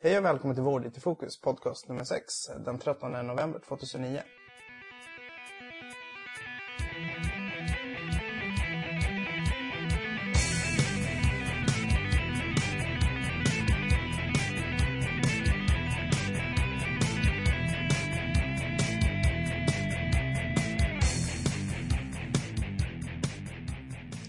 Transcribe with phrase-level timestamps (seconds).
[0.00, 4.22] Hej och välkommen till Vård i fokus podcast nummer 6 den 13 november 2009.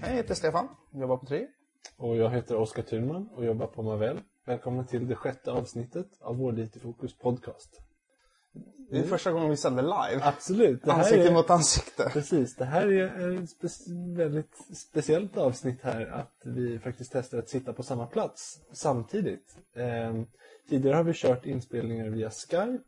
[0.01, 1.47] Hej, jag heter Stefan, jobbar på Tri.
[1.99, 4.19] Och jag heter Oskar Thurman och jobbar på Mavel.
[4.45, 7.81] Välkomna till det sjätte avsnittet av vår IT Fokus podcast.
[8.91, 10.23] Det är första gången vi sänder live.
[10.23, 10.87] Absolut.
[10.87, 12.09] Ansikte är, mot ansikte.
[12.13, 17.49] Precis, det här är ett spe- väldigt speciellt avsnitt här att vi faktiskt testar att
[17.49, 19.57] sitta på samma plats samtidigt.
[19.75, 20.25] Ehm,
[20.69, 22.83] tidigare har vi kört inspelningar via Skype,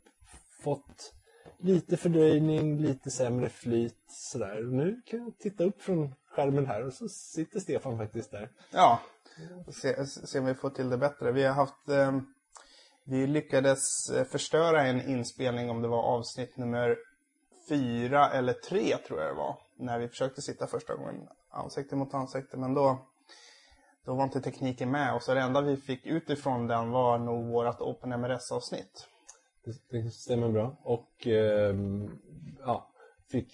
[0.63, 1.13] fått
[1.57, 4.61] lite fördröjning, lite sämre flyt sådär.
[4.63, 8.49] Nu kan jag titta upp från skärmen här och så sitter Stefan faktiskt där.
[8.71, 9.01] Ja,
[9.71, 11.31] se, se om vi får till det bättre.
[11.31, 11.89] Vi har haft...
[11.89, 12.19] Eh,
[13.03, 16.97] vi lyckades eh, förstöra en inspelning om det var avsnitt nummer
[17.69, 19.57] fyra eller tre tror jag det var.
[19.75, 22.57] När vi försökte sitta första gången ansikte mot ansikte.
[22.57, 22.97] Men då,
[24.05, 25.15] då var inte tekniken med.
[25.15, 29.07] Och så det enda vi fick utifrån den var nog vårt OpenMRS-avsnitt.
[29.63, 30.77] Det, det stämmer bra.
[30.83, 32.19] Och ehm,
[32.59, 32.89] ja,
[33.31, 33.53] fick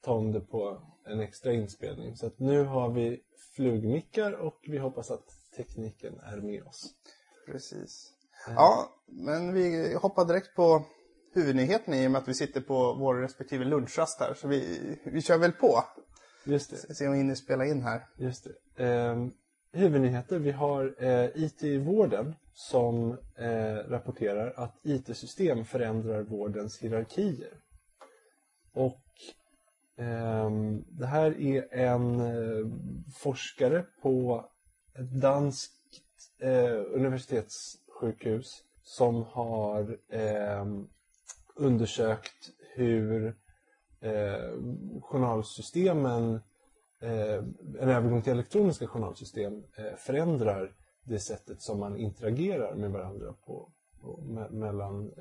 [0.00, 2.16] ta om det på en extra inspelning.
[2.16, 3.20] Så att nu har vi
[3.56, 5.24] flugmickar och vi hoppas att
[5.56, 6.94] tekniken är med oss.
[7.46, 8.12] Precis.
[8.46, 10.84] Ja, men vi hoppar direkt på
[11.34, 14.34] huvudnyheten i och med att vi sitter på vår respektive lunchrast här.
[14.34, 15.84] Så vi, vi kör väl på.
[16.44, 16.94] Just det.
[16.94, 18.06] Se om vi hinner spela in här.
[18.16, 18.44] Just
[18.76, 18.84] det.
[18.84, 19.32] Ehm,
[19.72, 20.38] huvudnyheter.
[20.38, 27.52] Vi har eh, IT i vården som eh, rapporterar att IT-system förändrar vårdens hierarkier.
[28.72, 29.00] Och
[29.98, 32.66] Ehm, det här är en eh,
[33.14, 34.44] forskare på
[34.94, 35.72] ett danskt
[36.40, 40.88] eh, universitetssjukhus som har ehm,
[41.56, 43.36] undersökt hur
[44.00, 44.52] eh,
[45.02, 46.40] journalsystemen
[47.00, 49.64] en övergång till elektroniska journalsystem
[49.98, 50.72] förändrar
[51.04, 54.20] det sättet som man interagerar med varandra på, på
[54.50, 55.12] mellan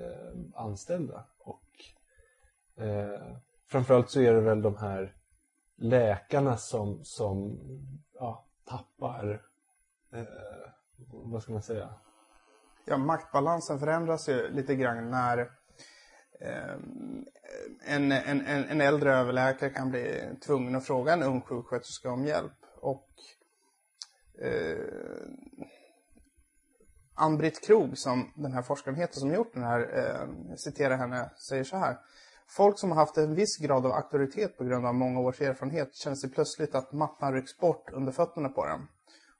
[0.55, 1.25] anställda.
[1.39, 1.63] Och
[3.67, 5.15] framförallt så är det väl de här
[5.75, 7.59] läkarna som, som
[8.13, 9.41] ja, tappar,
[10.13, 10.23] eh,
[11.07, 11.89] vad ska man säga?
[12.85, 15.37] Ja, maktbalansen förändras ju lite grann när
[16.41, 16.75] eh,
[17.85, 22.25] en, en, en, en äldre överläkare kan bli tvungen att fråga en ung sjuksköterska om
[22.25, 22.53] hjälp.
[22.81, 23.09] Och
[24.41, 24.77] eh,
[27.15, 31.63] Ann-Britt Krog, som den här forskaren heter som gjort den här, eh, citerar henne, säger
[31.63, 31.97] så här.
[32.49, 35.95] Folk som har haft en viss grad av auktoritet på grund av många års erfarenhet
[35.95, 38.87] känner sig plötsligt att mattan rycks bort under fötterna på dem.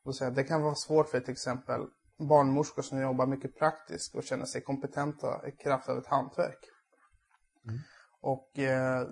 [0.03, 1.81] Och det kan vara svårt för till exempel
[2.29, 6.59] barnmorskor som jobbar mycket praktiskt och känner sig kompetenta i kraft av ett hantverk.
[8.22, 9.07] Och eh,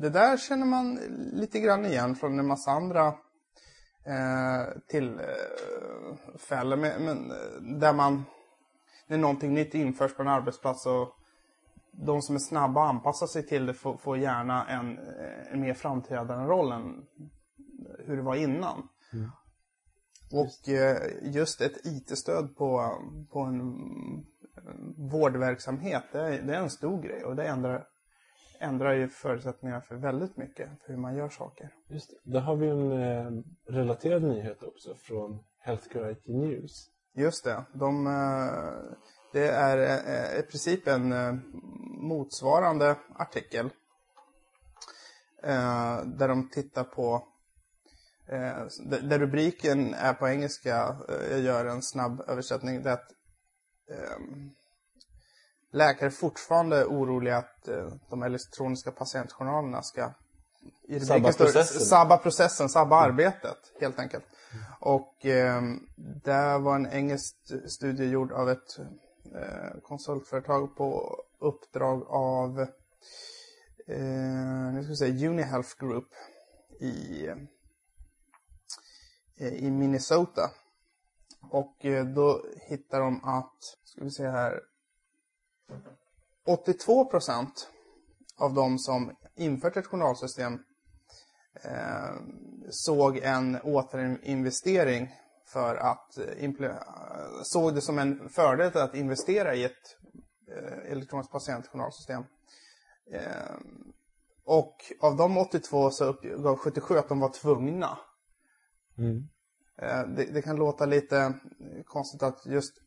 [0.00, 0.94] det där känner man
[1.32, 3.06] lite grann igen från en massa andra
[4.06, 6.80] eh, tillfällen.
[6.80, 8.24] Men, men, eh, där man,
[9.06, 11.16] när någonting nytt införs på en arbetsplats och
[11.92, 14.98] de som är snabba att anpassa sig till det får, får gärna en,
[15.52, 17.06] en mer framträdande roll än
[18.06, 18.88] hur det var innan.
[20.32, 22.98] Och eh, just ett IT-stöd på,
[23.32, 23.74] på en
[25.10, 27.86] vårdverksamhet, det är, det är en stor grej och det ändrar,
[28.60, 31.70] ändrar ju förutsättningarna för väldigt mycket, för hur man gör saker.
[31.88, 32.32] Just det.
[32.32, 36.90] Där har vi en eh, relaterad nyhet också från Healthcare IT News.
[37.14, 38.96] Just det, de, eh,
[39.32, 41.34] det är eh, i princip en eh,
[42.00, 43.66] motsvarande artikel
[45.42, 47.28] eh, där de tittar på
[48.84, 50.96] där där rubriken är på engelska,
[51.30, 53.10] jag gör en snabb översättning, det är att
[53.90, 54.18] eh,
[55.72, 57.68] läkare är fortfarande oroliga att
[58.10, 60.12] de elektroniska patientjournalerna ska
[61.06, 61.80] Sabba processen.
[61.80, 64.24] sabba processen, sabba arbetet helt enkelt.
[64.80, 65.62] Och eh,
[66.24, 68.78] det var en engelsk studie gjord av ett
[69.34, 72.60] Eh, konsultföretag på uppdrag av
[73.86, 76.08] eh, nu ska vi säga Unihealth Group
[76.80, 77.26] i
[79.36, 80.50] eh, i Minnesota.
[81.50, 84.60] Och eh, då hittar de att, ska vi se här,
[86.46, 87.68] 82 procent
[88.36, 90.58] av de som infört ett journalsystem
[91.64, 92.14] eh,
[92.70, 95.14] såg en återinvestering
[95.52, 96.76] för att eh, eh,
[97.42, 99.96] såg det som en fördel att investera i ett
[100.48, 102.24] eh, elektroniskt patientjournalsystem.
[104.44, 107.98] Och av de 82 så uppgav 77 att de var tvungna.
[108.98, 109.28] Mm.
[110.16, 111.34] Det, det kan låta lite
[111.86, 112.82] konstigt att just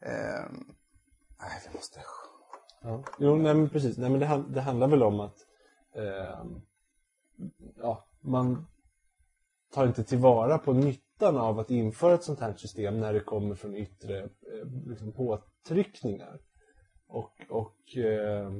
[0.00, 0.50] Eh,
[1.40, 2.00] nej, vi måste...
[2.82, 3.02] Ja.
[3.18, 3.98] Jo, nej, men precis.
[3.98, 5.36] Nej, men det, det handlar väl om att
[5.94, 6.44] eh,
[7.76, 8.66] ja, man
[9.76, 13.54] tar inte tillvara på nyttan av att införa ett sånt här system när det kommer
[13.54, 16.40] från yttre eh, liksom, påtryckningar.
[17.06, 18.52] Och, och eh,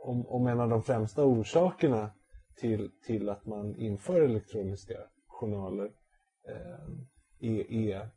[0.00, 2.10] om, om en av de främsta orsakerna
[2.56, 4.94] till, till att man inför elektroniska
[5.26, 5.90] journaler
[6.48, 6.88] eh,
[7.40, 8.08] är, är,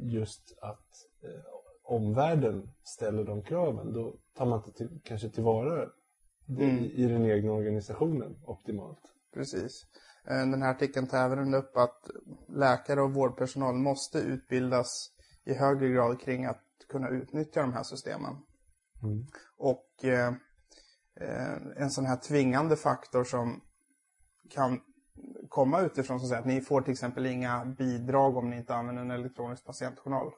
[0.00, 0.88] just att
[1.22, 1.44] eh,
[1.84, 3.92] omvärlden ställer de kraven.
[3.92, 5.88] Då tar man inte till, kanske tillvara
[6.46, 6.84] det mm.
[6.84, 9.02] i, i den egna organisationen optimalt.
[9.34, 9.86] Precis.
[10.30, 12.10] Eh, den här artikeln tar även upp att
[12.48, 15.10] läkare och vårdpersonal måste utbildas
[15.44, 18.36] i högre grad kring att kunna utnyttja de här systemen.
[19.02, 19.26] Mm.
[19.58, 20.28] Och eh,
[21.20, 23.60] eh en sån här tvingande faktor som
[24.50, 24.80] kan
[25.48, 29.10] komma utifrån, så att, ni får till exempel inga bidrag om ni inte använder en
[29.10, 30.32] elektronisk patientjournal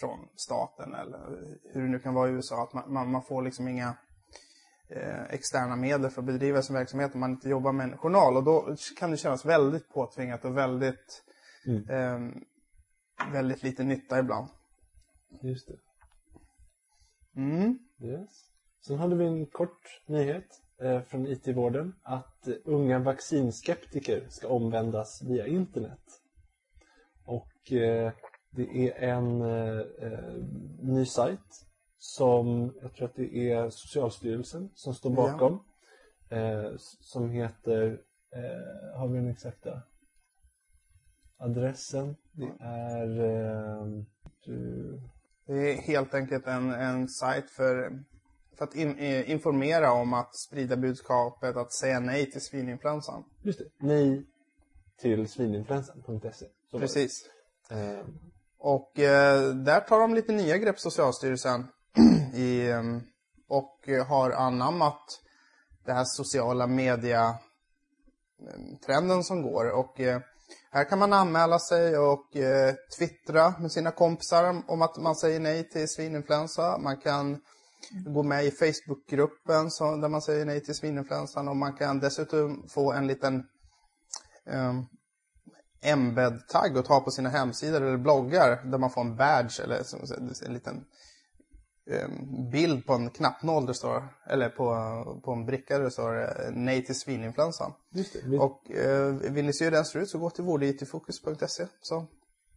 [0.00, 1.18] från staten eller
[1.72, 2.62] hur det nu kan vara i USA.
[2.62, 3.96] Att man, man får liksom inga
[5.30, 8.36] externa medel för att bedriva sin verksamhet om man inte jobbar med en journal.
[8.36, 11.22] Och då kan det kännas väldigt påtvingat och väldigt,
[11.66, 11.88] mm.
[11.88, 12.42] eh,
[13.32, 14.48] väldigt lite nytta ibland.
[15.42, 15.76] Just det.
[17.40, 17.78] Mm.
[18.00, 18.50] Yes.
[18.86, 20.46] Sen hade vi en kort nyhet
[20.80, 26.20] eh, från IT-vården att unga vaccinskeptiker ska omvändas via internet.
[27.24, 28.12] Och eh,
[28.50, 30.34] det är en eh, eh,
[30.82, 31.66] ny sajt
[31.98, 35.64] som jag tror att det är Socialstyrelsen som står bakom.
[36.28, 36.36] Ja.
[36.36, 38.00] Eh, som heter,
[38.30, 39.82] eh, har vi den exakta
[41.36, 42.16] adressen?
[42.32, 43.06] Det är...
[44.44, 45.00] Du...
[45.46, 48.02] Det är helt enkelt en, en sajt för,
[48.56, 53.24] för att in, informera om att sprida budskapet att säga nej till svininfluensan.
[53.42, 54.26] Just det, nej
[55.00, 56.46] till svininfluensan.se.
[56.78, 57.30] Precis.
[57.70, 58.06] Eh,
[58.58, 61.66] och eh, där tar de lite nya grepp, Socialstyrelsen
[62.34, 63.02] i, ehm,
[63.48, 65.20] och eh, har anammat
[65.86, 69.70] den här sociala media-trenden ehm, som går.
[69.70, 70.20] Och eh,
[70.70, 75.40] här kan man anmäla sig och eh, twittra med sina kompisar om att man säger
[75.40, 76.78] nej till svininfluensa.
[76.78, 77.40] Man kan
[78.06, 79.70] gå med i Facebookgruppen
[80.00, 83.46] där man säger nej till svininfluensan och man kan dessutom få en liten
[84.46, 84.86] um,
[85.82, 89.82] embed-tagg att ha på sina hemsidor eller bloggar där man får en badge eller
[90.46, 90.84] en liten
[92.52, 96.28] bild på en knappnål det står, eller på, på en bricka där det står uh,
[96.52, 97.72] nej till svininfluensan.
[98.40, 101.66] Och uh, vill ni se hur den ser ut så gå till vårditfokus.se.
[101.80, 102.06] Så.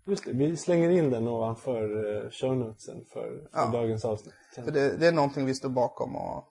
[0.06, 3.69] Just det, vi slänger in den ovanför uh, show notesen för, för ja.
[3.74, 4.33] dagens avsnitt.
[4.56, 6.44] För det, det, är någonting vi står bakom och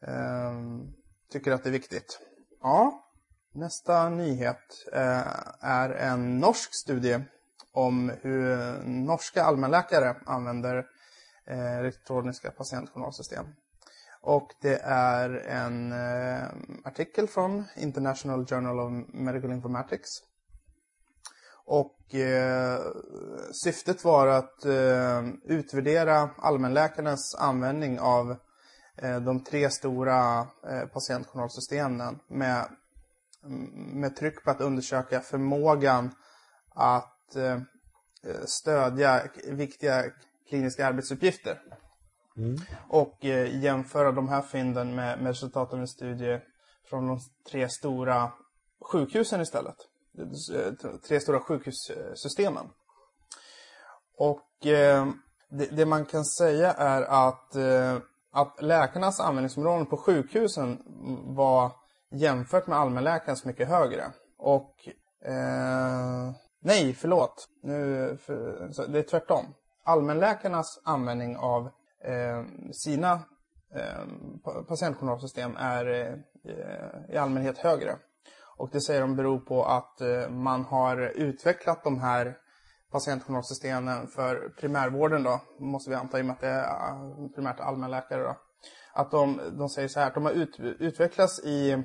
[0.00, 0.92] um,
[1.32, 2.20] tycker att det är viktigt.
[2.62, 3.06] Ja,
[3.52, 5.26] Nästa nyhet eh,
[5.60, 7.20] är en norsk studie
[7.72, 10.84] om hur norska allmänläkare använder eh,
[11.50, 13.46] Eh, elektroniska patientjournalsystem.
[14.20, 16.48] Och det är en eh,
[16.84, 20.08] artikel från International Journal of Medical Informatics.
[21.64, 22.80] Och eh,
[23.64, 28.36] syftet var att eh, utvärdera allmänläkarnas användning av
[29.24, 30.46] de tre stora
[30.92, 32.66] patientjournalsystemen med
[33.92, 36.10] med tryck på att undersöka förmågan
[36.74, 37.60] att eh,
[38.46, 40.04] stödja viktiga
[40.50, 41.58] kliniska arbetsuppgifter.
[42.36, 42.56] Mm.
[42.88, 46.40] Och eh, jämföra de här fynden med, med resultaten av en studie
[46.90, 47.18] från de
[47.50, 48.32] tre stora
[48.92, 49.76] sjukhusen istället.
[51.08, 52.66] Tre stora sjukhussystemen.
[54.18, 55.06] Och eh,
[55.50, 57.56] det, det, man kan säga är att,
[58.32, 60.82] att läkarnas användningsområden på sjukhusen
[61.36, 61.72] var
[62.10, 64.12] jämfört med allmänläkarens mycket högre.
[64.38, 64.74] Och
[65.24, 67.48] eh, nej, förlåt.
[67.62, 69.44] Nu, för, det är tvärtom.
[69.90, 71.66] Allmänläkarnas användning av
[72.04, 73.12] eh, sina
[73.74, 75.86] eh, patientjournalsystem är
[76.44, 77.96] eh, i allmänhet högre.
[78.56, 82.36] Och det säger de beror på att eh, man har utvecklat de här
[82.92, 87.60] patientjournalsystemen för primärvården då, måste vi anta i och med att det är eh, primärt
[87.60, 88.36] allmänläkare då.
[88.92, 91.84] Att de, de säger så här, att de har ut, utvecklats i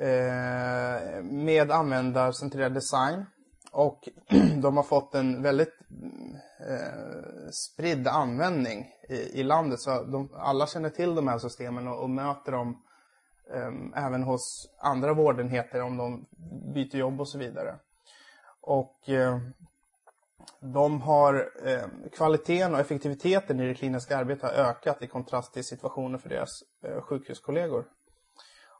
[0.00, 3.26] Eh, med användarcentrerad design.
[3.74, 4.08] Och
[4.62, 5.74] de har fått en väldigt
[6.68, 9.80] eh, spridd användning i, i, landet.
[9.80, 12.82] Så de, alla känner till de här systemen och, och möter dem
[13.54, 16.26] eh, även hos andra vårdenheter om de
[16.74, 17.78] byter jobb och så vidare.
[18.60, 19.38] Och eh,
[20.60, 25.64] de har eh, kvaliteten och effektiviteten i det kliniska arbetet har ökat i kontrast till
[25.64, 26.50] situationen för deras
[26.82, 27.84] eh, sjukhuskollegor.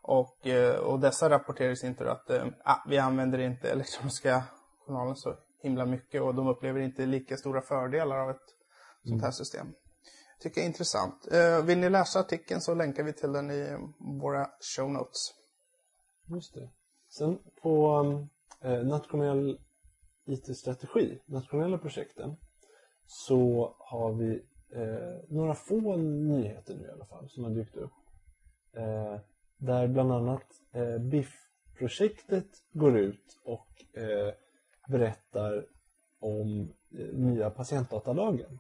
[0.03, 2.45] Och, eh, och dessa rapporterar i sin tur att äh,
[2.87, 4.43] vi använder inte elektroniska
[4.87, 8.55] journalen så himla mycket och de upplever inte lika stora fördelar av ett
[9.05, 9.67] sånt här system.
[10.41, 11.33] Tycker jag är intressant.
[11.33, 13.77] Eh, vill ni läsa artikeln så länkar vi till den i
[14.21, 15.35] våra show notes.
[16.27, 16.71] Just det.
[17.09, 18.03] Sen på
[18.61, 19.59] eh, nationell
[20.27, 22.37] IT-strategi, nationella projekten,
[23.07, 24.35] så har vi
[24.75, 27.93] eh, några få nyheter nu i alla fall som har dykt upp.
[28.77, 29.21] Eh,
[29.57, 34.35] där bland annat eh, BIF-projektet går ut och eh,
[34.89, 35.67] berättar
[36.21, 38.59] om eh, nya patientdatalagen.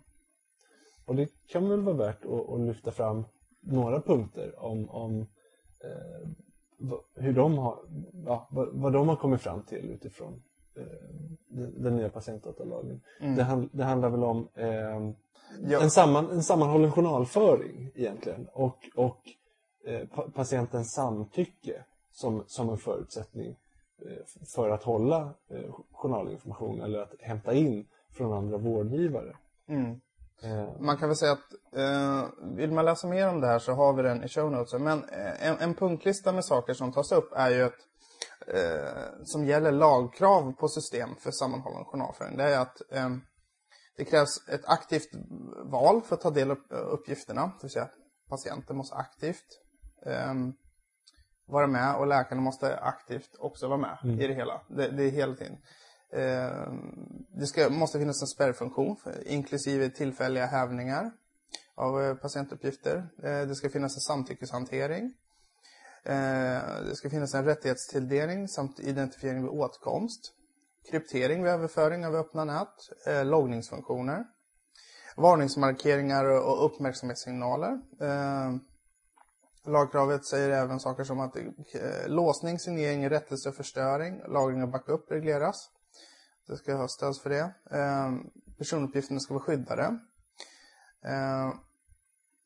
[1.05, 3.25] Och det kan väl vara värt att, att lyfta fram
[3.61, 5.21] några punkter om, om
[5.81, 6.29] eh,
[7.15, 7.79] hur de har,
[8.27, 10.43] ja, vad, vad, de har kommit fram till utifrån
[10.77, 10.85] eh,
[11.49, 13.01] den, den, nya patientdatalagen.
[13.21, 13.37] Mm.
[13.37, 15.13] Det, det, handlar väl om eh,
[15.69, 15.83] ja.
[15.83, 19.21] en, samman, en sammanhållen journalföring egentligen och, och
[19.85, 23.57] eh, patientens samtycke som, som en förutsättning
[24.55, 29.37] för att hålla eh, journalinformation eller att hämta in från andra vårdgivare.
[29.69, 30.01] Mm.
[30.43, 30.81] Eh.
[30.81, 32.25] Man kan väl säga att eh,
[32.57, 34.81] vill man läsa mer om det här så har vi den i show notes.
[34.81, 37.89] Men eh, en, en, punktlista med saker som tas upp är ju ett
[38.47, 42.37] eh, som gäller lagkrav på system för sammanhållen journalföring.
[42.37, 43.11] Det är att eh,
[43.97, 45.11] det krävs ett aktivt
[45.65, 47.43] val för att ta del av uppgifterna.
[47.43, 47.89] Det vill säga
[48.29, 49.61] patienten måste aktivt
[50.07, 50.35] eh,
[51.47, 54.21] vara med och läkarna måste aktivt också vara med mm.
[54.21, 54.61] i det hela.
[54.69, 55.57] Det, det är hela tiden.
[56.15, 56.73] Eh,
[57.29, 58.97] det ska, måste finnas en spärrfunktion,
[59.27, 61.11] inklusive tillfälliga hävningar
[61.75, 62.97] av eh, patientuppgifter.
[63.23, 65.15] Eh, det ska finnas en samtyckeshantering.
[66.87, 70.33] Det ska finnas en rättighetstilldelning samt identifiering vid åtkomst.
[70.91, 72.69] Kryptering vid överföring av öppna nät.
[73.25, 74.25] Loggningsfunktioner.
[75.17, 77.81] Varningsmarkeringar och uppmärksamhetssignaler.
[79.67, 81.43] Lagkravet säger även saker som att eh,
[82.07, 85.71] låsning, signering, rättelse och förstöring, lagring och backup regleras.
[86.47, 87.55] Det ska ha stöd för det.
[87.71, 88.13] Eh,
[88.59, 89.83] personuppgifterna ska vara skyddade.
[91.05, 91.55] Eh,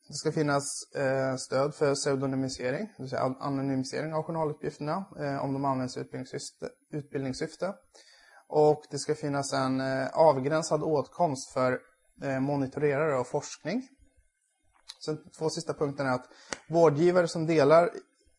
[0.07, 0.63] det ska finnas
[1.37, 5.05] stöd för pseudonymisering, det vill säga anonymisering av journaluppgifterna
[5.41, 6.69] om de används i utbildningssyfte.
[6.91, 7.73] utbildningssyfte.
[8.47, 9.81] Och det ska finnas en
[10.13, 11.79] avgränsad åtkomst för
[12.39, 13.87] monitorerare och forskning.
[14.99, 16.29] Sen två sista punkterna är att
[16.67, 17.89] vårdgivare som delar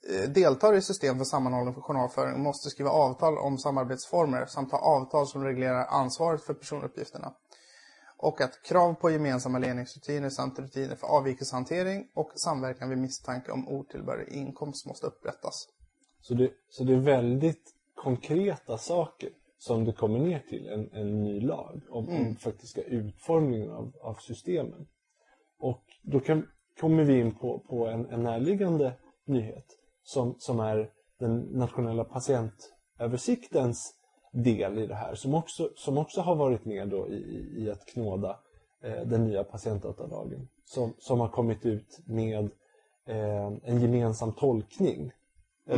[0.09, 4.79] Eh, deltar i system för sammanhållen för journalföring måste skriva avtal om samarbetsformer samt ha
[4.79, 7.35] avtal som reglerar ansvaret för personuppgifterna.
[8.17, 13.69] Och att krav på gemensamma ledningsrutiner samt rutiner för avvikelsehantering och samverkan vid misstanke om
[13.69, 15.69] otillbörlig inkomst måste upprättas.
[16.21, 21.23] Så det, så det är väldigt konkreta saker som det kommer ner till en, en
[21.23, 22.27] ny lag om, mm.
[22.27, 24.87] om faktiska utformningen av, av systemen.
[25.59, 26.47] Och då kan,
[26.81, 28.93] kommer vi in på, på en, en närliggande
[29.25, 29.67] nyhet
[30.03, 33.95] som, som är den nationella patientöversiktens
[34.33, 37.87] del i det här som också, som också har varit med då i, i att
[37.87, 38.39] knåda
[38.83, 42.51] eh, den nya patientdatalagen som, som har kommit ut med
[43.07, 45.13] eh, en gemensam tolkning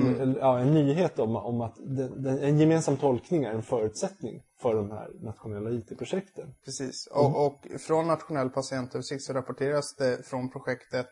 [0.00, 0.20] mm.
[0.20, 4.42] eller, ja, en nyhet om, om att den, den, en gemensam tolkning är en förutsättning
[4.60, 6.54] för de här nationella IT-projekten.
[6.64, 7.34] Precis, och, mm.
[7.36, 11.06] och från nationell patientöversikt så rapporteras det från projektet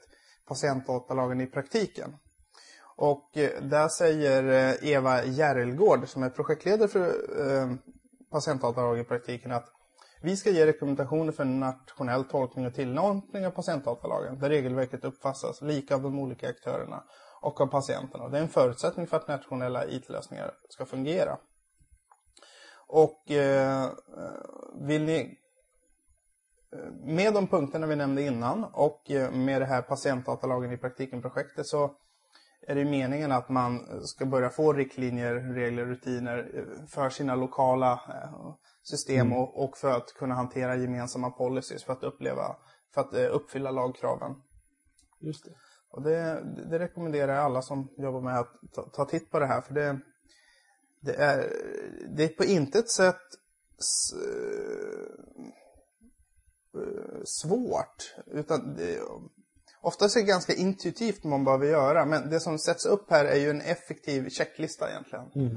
[0.49, 2.17] patientdatalagen i praktiken.
[2.97, 7.75] Och eh, där säger eh, Eva Järrelgård som är projektledare för eh,
[8.31, 9.67] patientdatalag i praktiken att
[10.23, 15.63] vi ska ge rekommendationer för en nationell tolkning och tillämpning av patientdatalagen där regelverket uppfattas
[15.63, 17.05] lika av de olika aktörerna
[17.41, 18.29] och av patienterna.
[18.29, 21.39] Det är en förutsättning för att nationella IT-lösningar ska fungera.
[22.87, 23.89] Och eh,
[24.75, 25.37] vill ni
[27.05, 31.97] med de punkterna vi nämnde innan och med det här patientdatalagen i praktiken-projektet så
[32.63, 37.93] är det meningen att man ska börja få riktlinjer, regler, rutiner eh, för sina lokala
[37.93, 39.39] eh, system mm.
[39.39, 42.57] och, och, för att kunna hantera gemensamma policies för att uppleva,
[42.95, 44.35] för att eh, uppfylla lagkraven.
[45.21, 45.51] Just det.
[45.91, 49.47] Och det, det rekommenderar jag alla som jobbar med att ta, ta titt på det
[49.47, 50.01] här för det,
[51.01, 51.53] det, är,
[52.17, 53.17] det är på intet sätt
[57.25, 59.01] svårt utan det,
[59.83, 63.25] Oftast är det ganska intuitivt vad man behöver göra, men det som sätts upp här
[63.25, 65.25] är ju en effektiv checklista egentligen.
[65.35, 65.57] Mm.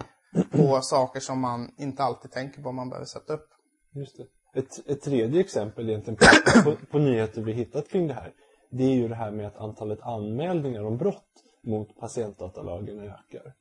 [0.52, 3.48] På saker som man inte alltid tänker på man behöver sätta upp.
[3.96, 4.60] Just det.
[4.60, 8.34] Ett, ett tredje exempel egentligen på, på, på nyheter vi hittat kring det här,
[8.74, 13.54] det är ju det här med att antalet anmälningar om brott mot patientdatalagen ökar.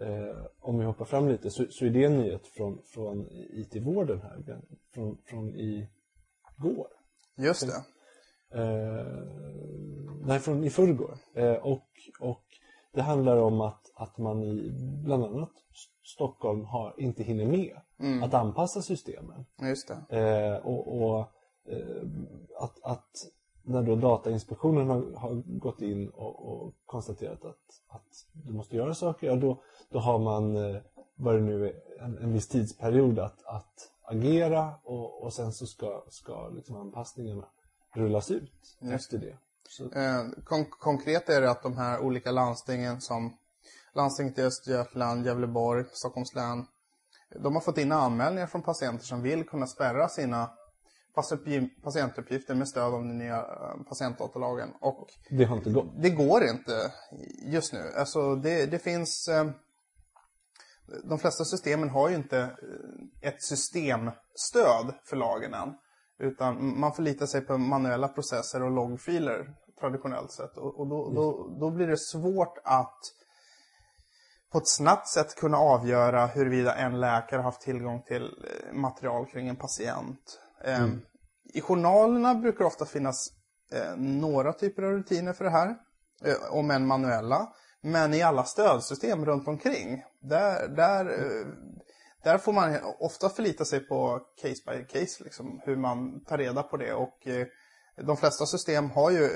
[0.00, 4.20] Eh, om vi hoppar fram lite så, så, är det en nyhet från, från IT-vården
[4.22, 4.60] här,
[4.94, 6.88] från, från igår.
[7.36, 7.84] Just det.
[8.60, 9.06] Eh,
[10.26, 11.18] nej, från i förrgår.
[11.34, 11.88] Eh, och,
[12.20, 12.44] och
[12.92, 14.70] Det handlar om att, att man i
[15.04, 15.52] bland annat
[16.02, 17.76] Stockholm har, inte hinner med
[18.24, 19.46] att anpassa systemen.
[19.62, 20.18] Just det.
[20.18, 21.18] Eh, och och
[21.72, 22.02] eh,
[22.60, 23.10] att, att
[23.62, 28.94] när då Datainspektionen har, har gått in och, och konstaterat att, att du måste göra
[28.94, 30.80] saker, ja, då, då har man, eh,
[31.14, 35.66] vad det nu är, en, en viss tidsperiod att, att agera och, och sen så
[35.66, 37.44] ska, ska liksom anpassningarna
[37.94, 39.36] rullas ut efter det.
[39.94, 43.36] Eh, kon konkret är det att de här olika landstingen som
[43.94, 46.66] landstinget i Östergötland, Gävleborg, Stockholms län.
[47.42, 50.50] De har fått in anmälningar från patienter som vill kunna spärra sina
[51.82, 54.68] patientuppgifter med stöd av den nya eh, patientdatalagen.
[54.80, 56.02] Och det har inte gått.
[56.02, 56.92] det går inte
[57.42, 57.92] just nu.
[57.96, 59.28] Alltså det, det finns...
[59.28, 59.50] Eh,
[61.04, 65.74] de flesta systemen har ju inte eh, ett systemstöd för lagen än.
[66.18, 70.56] Utan man förlitar sig på manuella processer och loggfiler traditionellt sett.
[70.56, 72.98] Och, då, då, då blir det svårt att
[74.52, 78.30] på ett snabbt sätt kunna avgöra huruvida en läkare har haft tillgång till
[78.72, 80.40] material kring en patient.
[80.64, 80.86] Eh,
[81.54, 83.28] I journalerna brukar det ofta finnas
[83.72, 85.76] eh, några typer av rutiner för det här,
[86.24, 87.52] eh, om än manuella.
[87.82, 91.46] Men i alla stödsystem runt omkring, där, där, eh,
[92.24, 96.62] där får man ofta förlita sig på case by case, liksom, hur man tar reda
[96.62, 96.92] på det.
[96.94, 97.28] Och
[98.02, 99.28] de flesta system har ju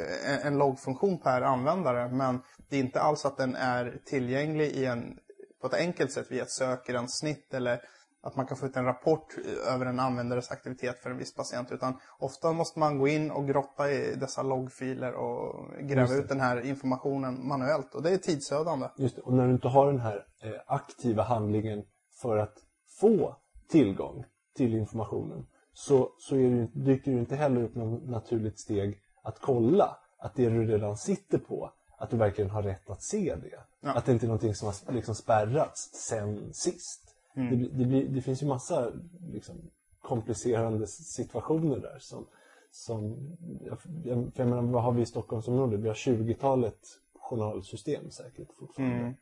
[0.44, 5.18] en, loggfunktion per användare, men det är inte alls att den är tillgänglig i en,
[5.60, 7.80] på ett enkelt sätt via ett sökgränssnitt eller
[8.24, 9.34] att man kan få ut en rapport
[9.68, 11.72] över en användares aktivitet för en viss patient.
[11.72, 16.40] Utan ofta måste man gå in och grotta i dessa loggfiler och gräva ut den
[16.40, 17.94] här informationen manuellt.
[17.94, 18.88] Och det är tidsödande.
[18.96, 19.22] Just det.
[19.22, 21.84] Och när du inte har den här eh, aktiva handlingen
[22.22, 22.54] för att
[23.00, 23.36] få
[23.68, 24.24] tillgång
[24.56, 29.96] till informationen så, så det, dyker det inte heller upp något naturligt steg att kolla
[30.18, 33.64] att det du redan sitter på, att du verkligen har rätt att se det.
[33.80, 33.92] Ja.
[33.92, 37.03] Att det inte är någonting som har liksom spärrats sen sist.
[37.34, 38.92] Det, blir- det, blir, det finns ju massa
[39.32, 39.56] liksom,
[40.00, 42.26] komplicerande situationer där som,
[42.70, 43.16] som
[43.64, 45.80] jag, jag, menar, vad har vi i Stockholmsområdet?
[45.80, 46.78] Vi har 20-talet
[47.14, 49.14] journalsystem säkert fortfarande.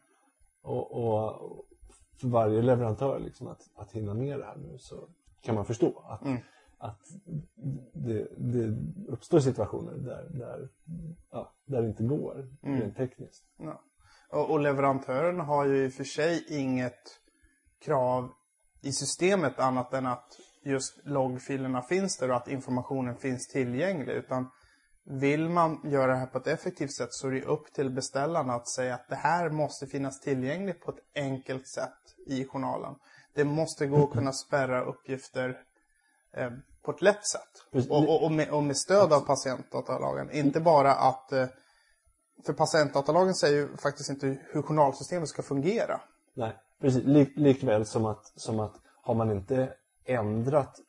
[0.62, 1.66] Och, och
[2.20, 5.08] för varje leverantör liksom att, att hinna med det här nu så
[5.40, 6.22] kan man förstå att,
[6.78, 7.00] att
[7.92, 8.76] det, det
[9.08, 10.68] uppstår situationer där, där,
[11.30, 12.48] ja, där det inte går
[12.80, 13.44] rent tekniskt.
[13.56, 13.82] Ja.
[14.30, 17.18] Och, och leverantören har ju i och för sig inget
[17.84, 18.30] krav
[18.82, 24.12] i systemet annat än att just loggfilerna finns där och att informationen finns tillgänglig.
[24.12, 24.50] Utan
[25.04, 28.54] vill man göra det här på ett effektivt sätt så är det upp till beställarna
[28.54, 32.94] att säga att det här måste finnas tillgängligt på ett enkelt sätt i journalen.
[33.34, 35.58] Det måste gå att kunna spärra uppgifter
[36.36, 36.50] eh,
[36.82, 37.88] på ett lätt sätt.
[37.90, 40.30] Och, och, och, med, och med stöd av patientdatalagen.
[40.30, 41.32] Inte bara att...
[41.32, 41.46] Eh,
[42.46, 46.00] för patientdatalagen säger ju faktiskt inte hur journalsystemet ska fungera.
[46.34, 47.04] Nej, precis.
[47.04, 50.80] Lik, likväl som att, som att har man inte ändrat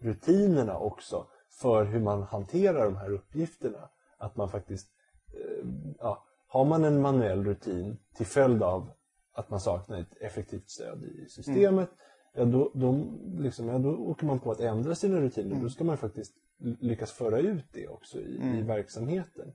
[0.00, 1.26] rutinerna också
[1.60, 4.88] för hur man hanterar de här uppgifterna, att man faktiskt,
[5.34, 5.66] eh,
[5.98, 8.90] ja, har man en manuell rutin till följd av
[9.32, 11.90] att man saknar ett effektivt stöd i systemet,
[12.34, 13.04] ja, då, då,
[13.38, 15.62] liksom, ja, då åker man på att ändra sina rutiner.
[15.62, 16.34] Då ska man faktiskt
[16.80, 19.52] lyckas föra ut det också i, i verksamheten.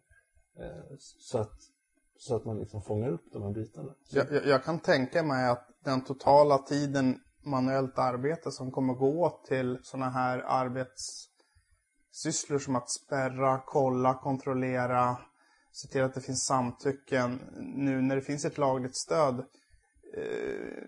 [0.59, 1.59] Eh, så, att,
[2.17, 3.95] så att man liksom fångar upp de här bitarna.
[4.09, 9.39] Jag, jag, jag kan tänka mig att den totala tiden manuellt arbete som kommer gå
[9.47, 15.17] till sådana här arbetssysslor som att spärra, kolla, kontrollera,
[15.71, 17.41] se till att det finns samtycken.
[17.75, 19.39] Nu när det finns ett lagligt stöd
[20.13, 20.83] eh,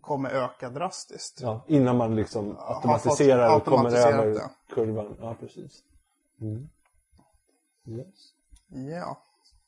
[0.00, 1.40] kommer öka drastiskt.
[1.40, 4.50] Ja, innan man liksom automatiserar och kommer över det.
[4.74, 5.16] kurvan.
[5.20, 5.82] Ja, precis.
[6.40, 6.68] Mm.
[7.86, 8.14] Yes.
[8.90, 9.18] Ja,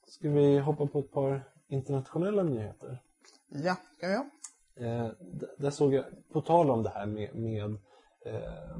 [0.08, 3.02] Ska vi hoppa på ett par internationella nyheter?
[3.48, 4.30] Ja, kan göra?
[4.76, 5.10] Eh,
[5.58, 7.70] där såg jag, på tal om det här med, med
[8.26, 8.76] eh,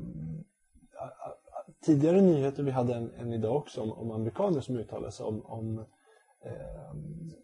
[1.84, 5.46] tidigare nyheter, vi hade en, en idag också om, om amerikaner som uttalade sig om,
[5.46, 5.78] om
[6.44, 6.94] eh,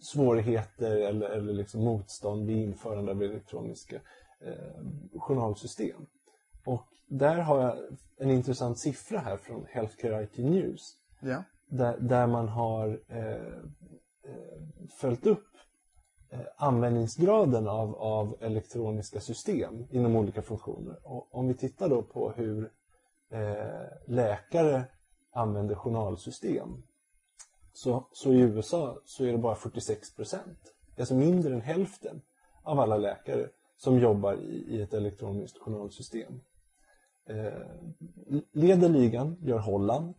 [0.01, 3.97] svårigheter eller, eller liksom motstånd vid införande av elektroniska
[4.41, 6.07] eh, journalsystem.
[6.65, 7.77] Och där har jag
[8.19, 11.45] en intressant siffra här från Healthcare IT News Ja.
[11.67, 13.33] där, där man har eh,
[14.25, 14.63] eh,
[15.01, 15.45] följt upp
[16.57, 20.97] användningsgraden av, av elektroniska system inom olika funktioner.
[21.03, 22.71] Och om vi tittar då på hur
[23.31, 24.85] eh, läkare
[25.33, 26.83] använder journalsystem
[27.73, 30.75] så, så i USA så är det bara 46 procent.
[30.99, 32.23] Alltså mindre än hälften
[32.63, 36.41] av alla läkare som jobbar i, i ett elektroniskt journalsystem.
[37.27, 37.53] Eh,
[38.53, 40.15] leder ligan gör Holland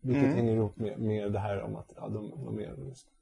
[0.00, 2.76] vilket hänger ihop med, med det här om att ja, de, de är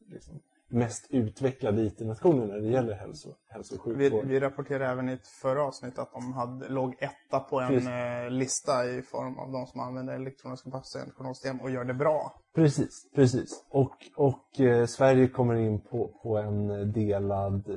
[0.07, 4.25] liksom mest utvecklade IT-nationen när det gäller hälso, hälso och Vi, sjukvård.
[4.25, 8.31] vi rapporterade även i ett förra avsnitt att de hade, låg etta på en eh,
[8.31, 12.41] lista i form av de som använder elektroniska patientjournalsystem och gör det bra.
[12.55, 13.65] Precis, precis.
[13.69, 17.77] Och, och eh, Sverige kommer in på, på en delad eh,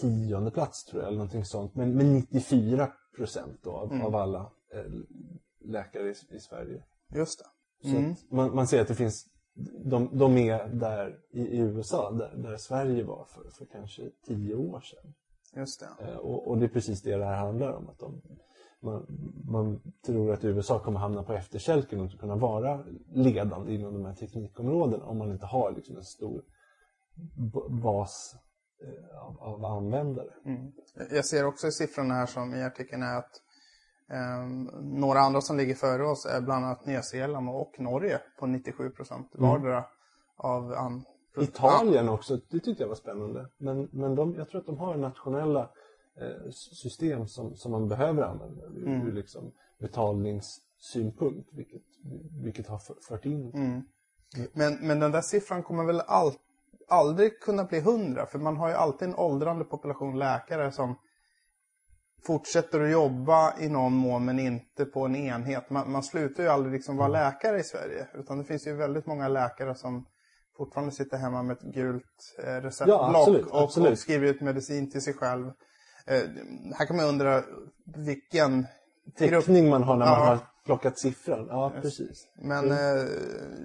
[0.00, 1.74] tionde plats tror jag, eller någonting sånt.
[1.74, 4.06] Men, men 94 procent av, Mm.
[4.06, 4.38] av alla
[4.74, 4.84] eh,
[5.64, 6.82] läkare i, i Sverige.
[7.14, 7.38] Just
[7.82, 7.90] det.
[7.90, 8.14] Mm.
[8.30, 9.26] man, man ser att det finns,
[9.84, 14.80] de, de är där i, USA, där, där Sverige var för, för kanske tio år
[14.80, 15.14] sedan.
[15.56, 16.04] Just det.
[16.04, 17.88] Eh, Och, och det är precis det det här handlar om.
[17.88, 18.22] Att de,
[18.80, 19.06] man,
[19.44, 24.04] man tror att USA kommer hamna på efterkälken och inte kunna vara ledande inom de
[24.04, 26.42] här teknikområdena om man inte har liksom en stor
[27.82, 28.36] bas
[28.82, 30.30] eh, av, av användare.
[30.44, 30.72] Mm.
[31.10, 33.42] Jag ser också i siffrorna här som i artikeln är att
[34.82, 38.90] några andra som ligger före oss är bland annat Nya Zeeland och Norge på 97
[38.90, 39.84] procent vardera
[40.36, 41.04] av an...
[41.40, 43.48] Italien också, det tyckte jag var spännande.
[43.58, 45.70] Men, men de, jag tror att de har nationella
[46.20, 49.06] eh, system som, som man behöver använda ur, Mm.
[49.08, 51.82] ur liksom betalningssynpunkt, vilket,
[52.44, 53.82] vilket har för- fört in Mm.
[54.52, 56.32] Men, men den där siffran kommer väl all,
[56.88, 60.94] aldrig kunna bli 100 för man har ju alltid en åldrande population läkare som
[62.26, 65.70] fortsätter att jobba i någon mån men inte på en enhet.
[65.70, 69.06] Man, man slutar ju aldrig liksom vara läkare i Sverige utan det finns ju väldigt
[69.06, 70.06] många läkare som
[70.56, 72.04] fortfarande sitter hemma med ett gult
[72.44, 73.92] eh, receptblock absolut, och, absolut.
[73.92, 75.46] och skriver ut medicin till sig själv.
[76.06, 76.22] Eh,
[76.78, 77.42] här kan man undra
[77.96, 78.66] vilken
[79.18, 80.24] grupp täckning man har när man Ja.
[80.26, 81.46] har plockat siffran.
[81.48, 82.28] Ja, precis.
[82.36, 83.06] Men eh,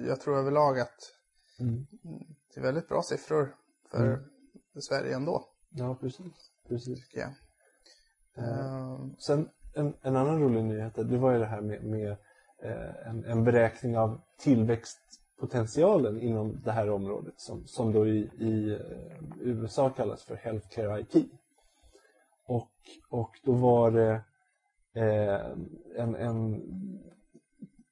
[0.07, 1.11] jag tror överlag att
[1.59, 1.85] Mm.
[2.53, 3.55] det är väldigt bra siffror
[3.91, 4.19] för
[4.79, 5.45] Sverige ändå.
[5.69, 6.33] Ja, precis.
[6.69, 7.05] precis.
[7.05, 7.29] tycker jag.
[8.37, 12.11] Ehm, Sen en, en annan rolig nyhet, det var ju det här med, med
[12.63, 18.71] eh, en, en beräkning av tillväxtpotentialen inom det här området som, som då i, i
[18.71, 18.79] eh,
[19.39, 21.31] USA kallas för Healthcare IT.
[22.45, 22.71] Och,
[23.09, 24.21] och då var det
[24.93, 25.51] eh,
[25.95, 26.63] en, en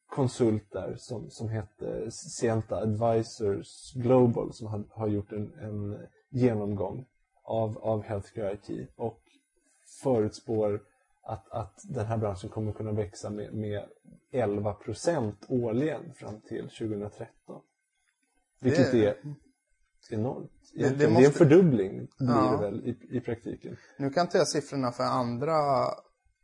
[0.09, 7.05] konsult där som, som hette Sienta Advisors Global som har, har gjort en, en genomgång
[7.43, 9.22] av, av Healthcare IT och
[10.03, 10.81] förutspår
[11.23, 13.85] att, att den här branschen kommer kunna växa med, med
[14.31, 17.61] 11 procent årligen fram till 2013.
[18.59, 19.17] Vilket Det- är
[20.11, 20.51] enormt.
[20.73, 20.97] det Egentligen.
[20.97, 22.51] Det, är en måste- fördubling blir Ja.
[22.51, 23.77] det väl i, i praktiken.
[23.97, 25.55] nu kan inte jag siffrorna för andra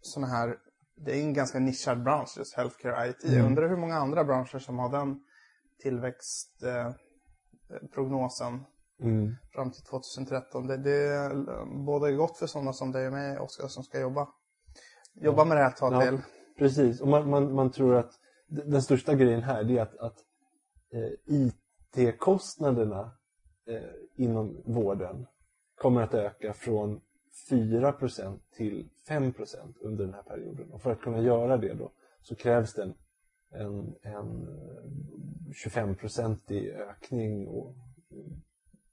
[0.01, 0.57] sådana här,
[0.95, 3.15] det är en ganska nischad bransch just healthcare IT.
[3.23, 3.45] Jag Mm.
[3.45, 5.23] undrar hur många andra branscher som har den
[5.81, 8.59] tillväxtprognosen eh,
[9.01, 9.35] Mm.
[9.53, 10.67] fram till 2013.
[10.67, 14.27] Det, det är både gott för sådana som dig och mig, Oskar, som ska jobba,
[15.13, 16.01] jobba med det här ett tag Ja.
[16.01, 16.21] till.
[16.57, 18.11] Precis, och man, man, man tror att
[18.47, 20.17] den största grejen här är att, att
[20.93, 23.11] eh, IT-kostnaderna
[23.67, 23.81] eh,
[24.15, 25.25] inom vården
[25.75, 27.01] kommer att öka från
[27.49, 30.71] 4% till 5% under den här perioden.
[30.71, 32.93] Och för att kunna göra det då så krävs det en,
[33.51, 34.47] en, en
[35.65, 37.75] 25-procentig ökning och,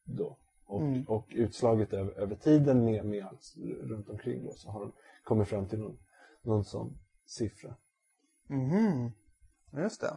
[0.06, 0.36] då.
[0.66, 1.04] Och, Mm.
[1.08, 4.92] och utslaget över, över tiden med, med allt runt omkring då, så har de
[5.24, 5.98] kommit fram till någon,
[6.42, 7.74] någon sån siffra.
[8.46, 9.12] Mhm,
[9.72, 10.16] just det.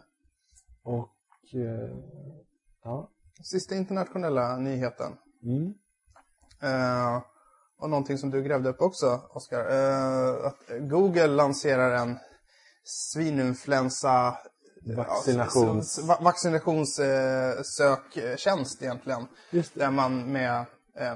[0.84, 1.10] Och
[1.54, 1.98] eh,
[2.84, 3.10] ja.
[3.44, 5.18] Sista internationella nyheten.
[5.44, 5.74] Mm.
[6.62, 7.22] Eh,
[7.78, 9.60] och någonting som du grävde upp också, Oskar.
[9.60, 12.18] Eh, att Google lanserar en
[12.84, 14.38] svininfluensa
[14.84, 19.22] Vaccinations- Ja, va- vaccinationssöktjänst egentligen.
[19.52, 19.80] Just det.
[19.80, 20.66] Där man med
[21.00, 21.16] eh,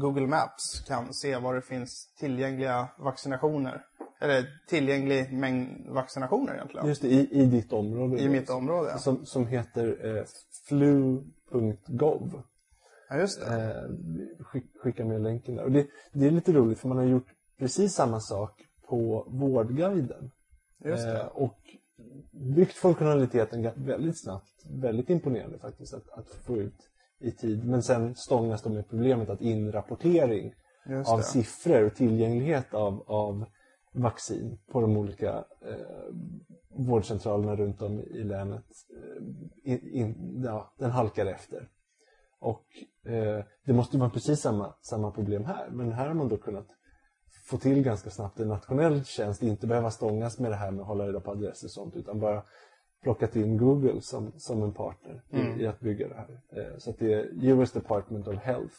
[0.00, 3.84] Google Maps kan se var det finns tillgängliga vaccinationer.
[4.20, 6.86] Eller tillgänglig mängd vaccinationer egentligen.
[6.86, 8.22] Just det, i, i ditt område.
[8.22, 8.98] I mitt område.
[8.98, 10.24] Som, som heter eh,
[10.68, 12.42] flu.gov.
[13.08, 13.46] Ja, just det.
[13.46, 13.82] Eh,
[14.44, 15.64] skick, skicka med länken där.
[15.64, 17.26] Och det, det är lite roligt för man har gjort
[17.58, 20.30] precis samma sak på Vårdguiden.
[20.84, 21.20] Just det.
[21.20, 21.58] Eh, och
[22.30, 24.66] byggt funktionaliteten väldigt snabbt.
[24.70, 26.88] Väldigt imponerande faktiskt att, att få ut
[27.20, 27.64] i tid.
[27.64, 30.54] Men sen stångas de med problemet att inrapportering
[31.06, 33.44] av siffror och tillgänglighet av, av
[33.92, 36.14] vaccin på de olika eh,
[36.68, 38.64] vårdcentralerna runt om i länet.
[38.90, 41.68] Eh, in, in, ja, den halkar efter.
[42.38, 42.66] Och
[43.12, 45.70] eh, det måste vara precis samma, samma problem här.
[45.70, 46.66] Men här har man då kunnat
[47.52, 50.86] få till ganska snabbt en nationell tjänst, inte behöva stångas med det här med att
[50.86, 52.42] hålla reda på adresser och sånt, utan bara
[53.02, 56.40] plockat in Google som, som en partner i, i att bygga det här.
[56.56, 58.74] Eh, så att det är US Department of Health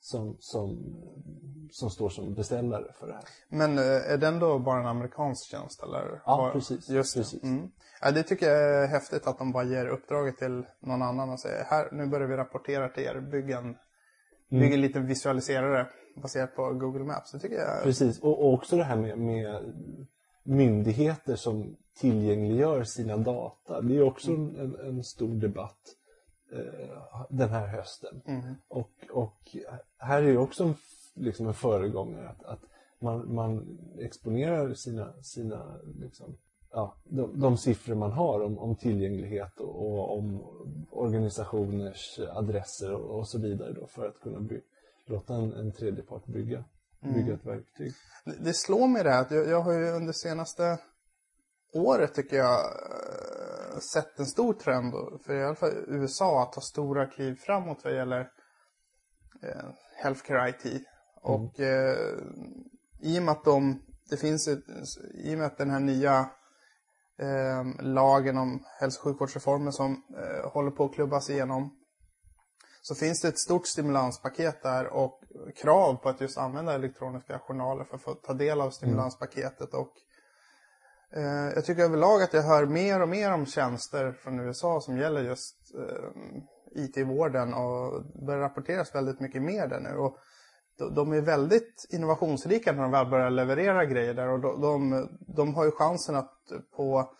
[0.00, 0.78] som, som,
[1.70, 3.24] som står som beställare för det här.
[3.48, 6.22] Men eh, är den då bara en amerikansk tjänst eller?
[6.26, 7.20] Ja, Bara- precis, Just det.
[7.20, 7.42] precis.
[7.42, 7.68] Mm.
[8.00, 11.40] Ja, det tycker jag är häftigt att de bara ger uppdraget till någon annan och
[11.40, 13.76] säger här, nu börjar vi rapportera till er, bygg en,
[14.50, 14.60] Mm.
[14.62, 17.32] bygg en liten visualiserare baserat på Google Maps.
[17.32, 19.72] Det tycker jag Precis, och, och också det här med, med
[20.42, 23.80] myndigheter som tillgängliggör sina data.
[23.80, 25.96] Det är också en, en, en stor debatt
[26.52, 28.22] eh, den här hösten.
[28.68, 29.56] Och, och
[29.98, 30.74] här är ju också en,
[31.14, 32.60] liksom en föregångare att, att
[32.98, 36.36] man, man exponerar sina, sina liksom,
[36.70, 40.42] ja, de, de siffror man har om, om tillgänglighet och, och om
[40.90, 44.60] organisationers adresser och, och så vidare för att kunna by,
[45.06, 46.64] låta en, en tredje part bygga,
[47.14, 47.92] bygga ett verktyg.
[48.24, 50.78] Det- Det slår mig det här att jag, jag har ju under senaste
[51.74, 54.92] året tycker jag eh, sett en stor trend
[55.26, 58.20] för i alla fall USA att ta stora kliv framåt vad gäller
[59.42, 59.66] eh,
[60.02, 60.82] healthcare IT.
[61.22, 62.18] Och eh,
[63.00, 64.64] i och med att de, det finns ett,
[65.14, 66.18] i och med att den här nya
[67.18, 71.70] eh, lagen om hälso och sjukvårdsreformen som eh, håller på att klubbas igenom
[72.86, 75.20] så finns det ett stort stimulanspaket där och
[75.56, 79.74] krav på att just använda elektroniska journaler för att få ta del av stimulanspaketet.
[79.74, 79.92] Och,
[81.16, 84.98] eh, jag tycker överlag att jag hör mer och mer om tjänster från USA som
[84.98, 89.96] gäller just eh, IT i vården och det börjar rapporteras väldigt mycket mer där nu.
[89.96, 90.18] Och
[90.78, 95.08] de, de är väldigt innovationsrika när de väl börjar leverera grejer där och de, de,
[95.36, 97.14] de har ju chansen att på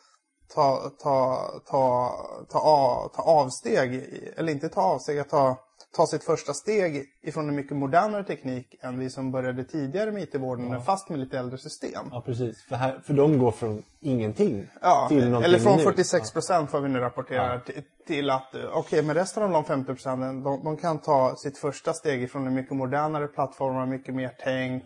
[0.54, 2.12] ta, ta, ta,
[2.50, 4.04] ta, av, ta avsteg,
[4.36, 5.56] eller inte ta avsteg, att ta,
[5.96, 10.22] ta sitt första steg ifrån en mycket modernare teknik än vi som började tidigare med
[10.22, 10.80] IT-vården, ja.
[10.80, 12.08] fast med lite äldre system.
[12.10, 12.64] Ja, precis.
[12.68, 15.84] För, här, för de går från ingenting Ja, till någonting eller från nytt.
[15.84, 19.86] 46 procent vad vi nu rapporterar till, till att okej, men resten av de 50
[19.86, 24.30] procenten de, de kan ta sitt första steg ifrån en mycket modernare plattform, mycket mer
[24.44, 24.84] tänk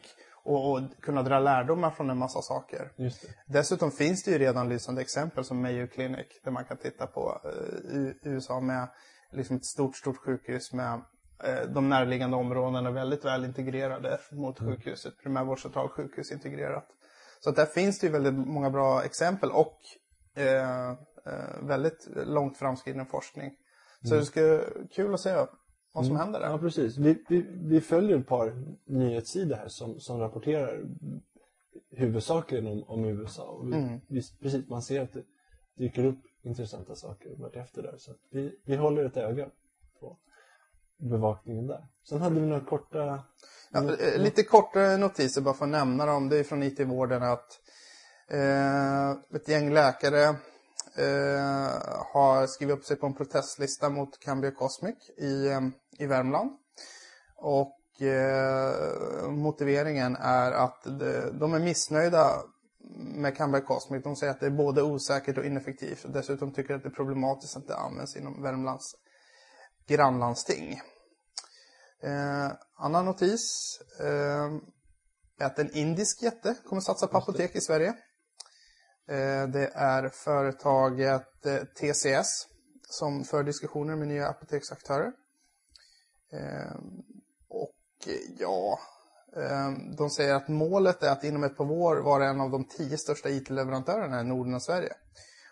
[0.49, 2.93] och, och kunna dra lärdomar från en massa saker.
[2.97, 3.13] Det.
[3.47, 7.41] Dessutom finns det ju redan lysande exempel som Mayo Clinic där man kan titta på
[7.93, 8.89] i USA med
[9.33, 11.01] liksom ett stort, stort sjukhus med
[11.45, 16.87] eh, de närliggande områdena väldigt väl integrerade mot sjukhuset, primärvårdscentral sjukhus integrerat.
[17.41, 19.79] Så att där finns det ju väldigt många bra exempel och
[20.35, 20.95] eh,
[21.63, 23.53] väldigt långt framskriden forskning.
[24.03, 25.47] Så det ska vara kul att se
[25.92, 26.46] vad som händer där.
[26.51, 26.96] Ja, precis.
[26.96, 30.85] Vi, vi, vi följer ett par nyhetssidor här som, som rapporterar
[31.90, 33.42] huvudsakligen om, om USA.
[33.44, 34.01] Och vi, Mm.
[34.42, 35.22] precis, man ser att det
[35.77, 37.94] dyker upp intressanta saker vartefter där.
[37.98, 39.48] Så vi, vi håller ett öga
[40.01, 40.16] på
[40.98, 41.87] bevakningen där.
[42.09, 43.22] Sen hade vi några korta...
[43.72, 46.29] Ja, eh, lite kortare notiser bara för att nämna dem.
[46.29, 47.61] Det är från IT-vården att
[48.31, 50.37] eh, ett gäng läkare
[52.13, 55.61] har skrivit upp sig på en protestlista mot Cambio Cosmic i, eh,
[55.99, 56.51] i Värmland.
[57.37, 62.43] Och eh, motiveringen är att de, de är missnöjda
[62.97, 64.03] med Cambio Cosmic.
[64.03, 66.05] De säger att det är både osäkert och ineffektivt.
[66.05, 68.95] Och dessutom tycker att det är problematiskt att det används inom Värmlands
[69.87, 70.81] grannlandsting.
[72.03, 74.53] Eh, annan notis eh,
[75.39, 77.95] är att en indisk jätte kommer satsa på apotek i Sverige.
[79.09, 82.47] Eh, det är företaget eh, TCS
[82.88, 85.12] som för diskussioner med nya apoteksaktörer.
[86.33, 87.03] Ehm,
[87.49, 88.79] och ja,
[89.37, 92.64] ehm, de säger att målet är att inom ett par år vara en av de
[92.64, 94.92] tio största IT-leverantörerna i Norden och Sverige.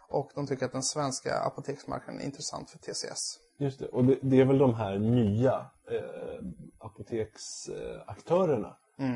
[0.08, 3.38] Och de tycker att den svenska apoteksmarknaden är intressant för TCS.
[3.58, 3.86] Just det.
[3.86, 6.44] Och det, det är väl de här nya eh,
[6.78, 8.74] apoteksaktörerna eh,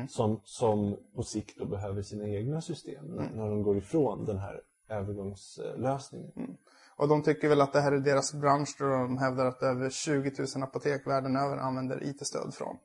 [0.09, 4.37] som, som på sikt då behöver sina egna system när, när de går ifrån den
[4.37, 6.57] här övergångslösningen.
[6.95, 9.89] Och de tycker väl att det här är deras bransch då de hävdar att över
[9.89, 12.77] 20 000 apotek världen över använder IT-stöd från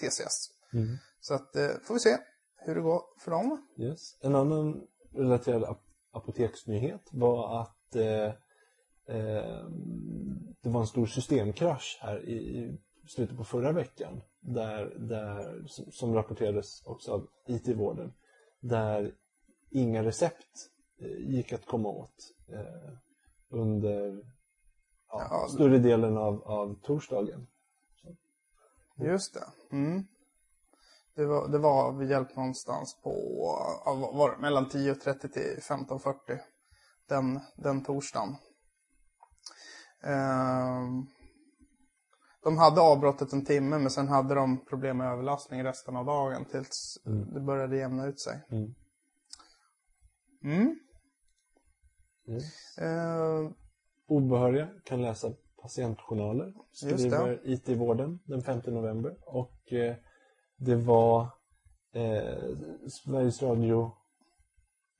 [0.00, 0.50] TCS.
[1.20, 2.16] Så att eh, får vi se
[2.56, 3.66] hur det går för dem.
[3.78, 4.16] Yes.
[4.20, 8.24] En annan relaterad ap- apoteksnyhet var att eh,
[9.16, 9.66] eh,
[10.60, 16.14] det var en stor systemkrasch här i, i slutet på förra veckan där, där, som,
[16.14, 18.12] rapporterades också av IT-vården
[18.60, 19.14] där
[19.70, 22.92] inga recept eh, gick att komma åt eh,
[23.48, 24.24] under
[25.08, 27.46] ja, Ja, större delen av, av torsdagen.
[28.96, 29.76] Just det.
[29.76, 30.06] Mm.
[31.14, 33.10] Det var, det var vi hjälpt någonstans på
[34.14, 36.38] var mellan 10.30 till 15.40
[37.08, 38.36] den, den torsdagen.
[40.02, 41.06] Ehm,
[42.44, 46.44] de hade avbrottet en timme men sen hade de problem med överlastning resten av dagen
[46.44, 46.98] tills
[47.34, 48.42] det började jämna ut sig.
[48.50, 48.74] Mm.
[50.44, 50.76] Mm.
[52.28, 52.78] Yes.
[52.78, 53.54] Ehm,
[54.06, 59.16] Obehöriga kan läsa patientjournaler, skriver IT i vården den 5 november.
[59.26, 59.94] Och eh,
[60.56, 61.20] det var
[61.92, 62.38] eh,
[62.88, 63.92] Sveriges Radio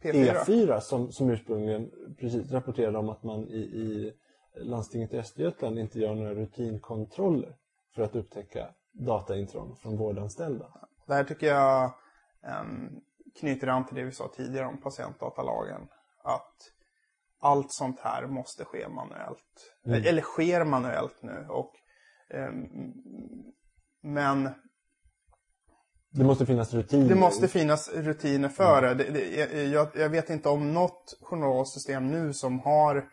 [0.02, 0.44] P4.
[0.44, 4.12] E4 som, som ursprungligen precis rapporterade om att man i, i
[4.56, 7.56] landstinget i Östergötland inte gör några rutinkontroller
[7.94, 10.66] för att upptäcka dataintrång från vårdanställda.
[11.06, 11.94] Det här tycker jag
[12.44, 12.90] em,
[13.40, 15.88] knyter an till det vi sa tidigare om patientdatalagen.
[16.24, 16.56] Att
[17.40, 19.74] allt sånt här måste ske manuellt.
[20.08, 21.46] Eller sker manuellt nu.
[21.48, 21.72] Och,
[22.30, 22.68] em,
[24.02, 24.48] men
[26.10, 27.08] Det måste finnas rutiner.
[27.08, 28.94] det måste finnas rutiner för det.
[28.94, 33.08] det, det jag, jag vet inte om något journalsystem nu som har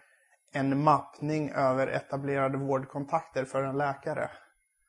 [0.51, 4.29] en mappning över etablerade vårdkontakter för en läkare.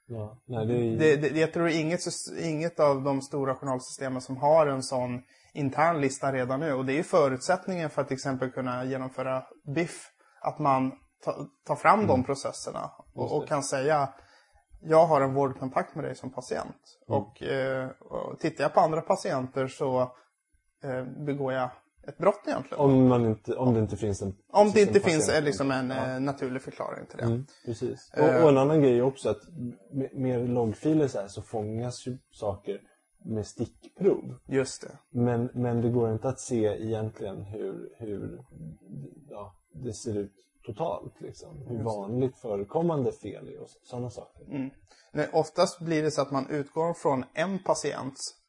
[0.06, 2.00] Ja, nej, det är, Det, det, jag tror inget,
[2.40, 5.22] inget av de stora journalsystemen som har en sån
[5.54, 6.72] intern lista redan nu.
[6.72, 9.42] Och det är ju förutsättningen för att till exempel kunna genomföra
[9.74, 10.06] BIF.
[10.42, 10.92] Att man
[11.24, 14.08] ta, tar fram de processerna och, och kan säga
[14.82, 16.98] jag har en vårdkontakt med dig som patient.
[17.06, 20.00] Och, eh, och tittar jag på andra patienter så
[20.82, 21.70] eh, begår jag
[22.08, 22.84] ett brott egentligen.
[22.84, 24.36] om, man inte, om det inte finns en...
[24.50, 27.24] Om det en inte finns eh, liksom en eh, naturlig förklaring till det.
[27.24, 28.10] Mm, precis.
[28.14, 28.36] Eh.
[28.36, 29.42] Och, och en annan grej är också att
[29.90, 32.80] med, med loggfiler så, här så fångas ju saker
[33.24, 34.34] med stickprov.
[34.46, 34.98] Just det.
[35.10, 38.44] Men, men det går inte att se egentligen hur, hur
[39.28, 40.32] ja, det ser ut
[40.66, 41.20] totalt.
[41.20, 41.62] Liksom.
[41.68, 44.44] Hur vanligt förekommande fel är och sådana saker.
[44.44, 44.70] Mm.
[45.12, 48.39] Nej, oftast blir det så att man utgår från en patients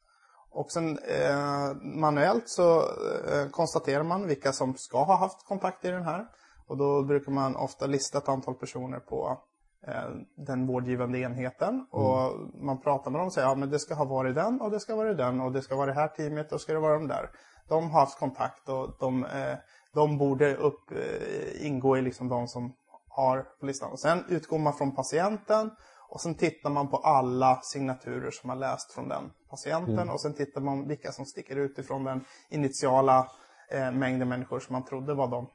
[0.52, 5.88] och sen eh, manuellt så eh, konstaterar man vilka som ska ha haft kontakt i
[5.88, 6.26] den här.
[6.66, 9.40] Och då brukar man ofta lista ett antal personer på
[9.86, 11.86] eh, den vårdgivande enheten.
[11.90, 14.70] Och man pratar med dem och säger ja men det ska ha varit den och
[14.70, 16.94] det ska vara den och det ska vara det här teamet och ska det vara
[16.94, 17.30] de där.
[17.68, 19.56] De har haft kontakt och de, eh,
[19.94, 22.72] de borde upp, eh, ingå i liksom de som
[23.08, 23.92] har på listan.
[23.92, 25.70] Och sen utgår man från patienten
[26.12, 30.34] och sen tittar man på alla signaturer som har läst från den patienten och sen
[30.34, 33.30] tittar man vilka som sticker ut ifrån den initiala
[33.70, 35.46] eh, mängden människor som man trodde var de.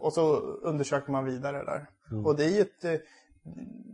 [0.00, 1.86] Och så undersöker man vidare där.
[2.24, 2.92] Och det är ju ett, eh,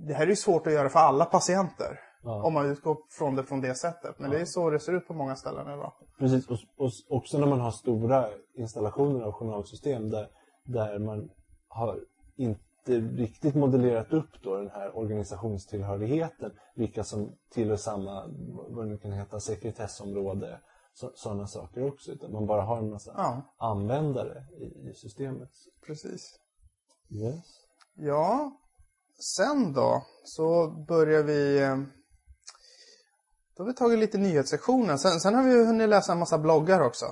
[0.07, 2.01] det här är ju svårt att göra för alla patienter.
[2.23, 4.19] Om man utgår från det från det sättet.
[4.19, 5.93] Men det är så det ser ut på många ställen idag.
[6.19, 10.29] Precis, och, och också när man har stora installationer av journalsystem där,
[10.65, 11.31] där man
[11.69, 12.01] har
[12.37, 18.27] inte riktigt modellerat upp då den här organisationstillhörigheten, vilka som tillhör samma,
[18.69, 20.61] vad det nu kan heta, sekretessområde,
[21.15, 22.13] sådana saker också.
[22.13, 23.55] Utan man bara har en massa Ja.
[23.59, 25.51] användare i, i systemet.
[25.87, 26.39] Precis.
[27.11, 27.45] Yes.
[27.95, 28.53] Ja,
[29.37, 31.63] sen då så börjar vi...
[31.63, 31.77] eh,
[33.57, 34.97] Då har vi tagit lite nyhetssektioner.
[34.97, 37.07] Sen, sen har vi hunnit läsa en massa bloggar också.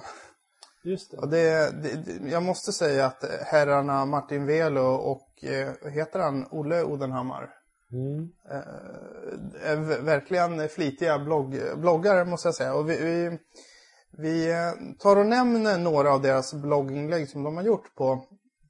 [0.91, 1.27] Just det.
[1.31, 7.55] Det, det, jag måste säga att herrarna Martin Velo och eh, heter han, Olle Odenhammar
[7.93, 8.29] Mm.
[8.51, 12.75] eh, är verkligen flitiga blogg, bloggare måste jag säga.
[12.75, 13.39] Och vi, vi,
[14.19, 18.13] vi eh, tar och nämner några av deras blogginlägg som de har gjort på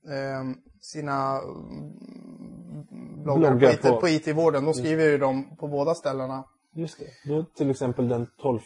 [0.08, 0.44] eh,
[0.80, 4.64] sina mm, bloggar, Bloggar på, IT, på- IT-vården.
[4.64, 6.44] De skriver ju dem på båda ställena.
[6.74, 7.06] Just det.
[7.34, 8.58] Då till exempel den 12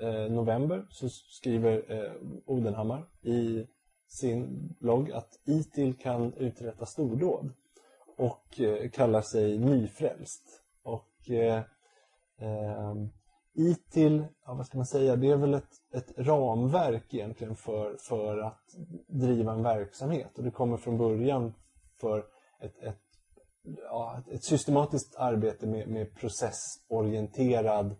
[0.00, 2.12] eh, november så skriver eh,
[2.46, 3.66] Odenhammar i
[4.08, 7.52] sin blogg att ITIL kan uträtta stordåd
[8.16, 10.62] och eh, kallar sig nyfrälst.
[10.82, 11.62] Och eh,
[12.38, 12.94] eh,
[13.54, 18.38] ITIL, ja, vad ska man säga, det är väl ett, ett ramverk egentligen för, för
[18.38, 18.64] att
[19.08, 20.38] driva en verksamhet.
[20.38, 21.54] Och det kommer från början
[22.00, 22.24] för
[22.60, 23.00] ett, ett
[23.82, 27.96] ja, ett- systematiskt arbete med, med processorienterad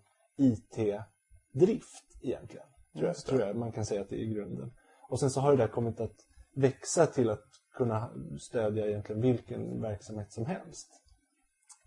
[1.53, 2.67] IT-drift egentligen.
[2.95, 4.73] Tror jag, tror jag man kan säga att det är i grunden.
[5.09, 6.17] Och sen så har det där kommit att
[6.55, 8.11] växa till att kunna
[8.41, 10.89] stödja egentligen vilken verksamhet som helst.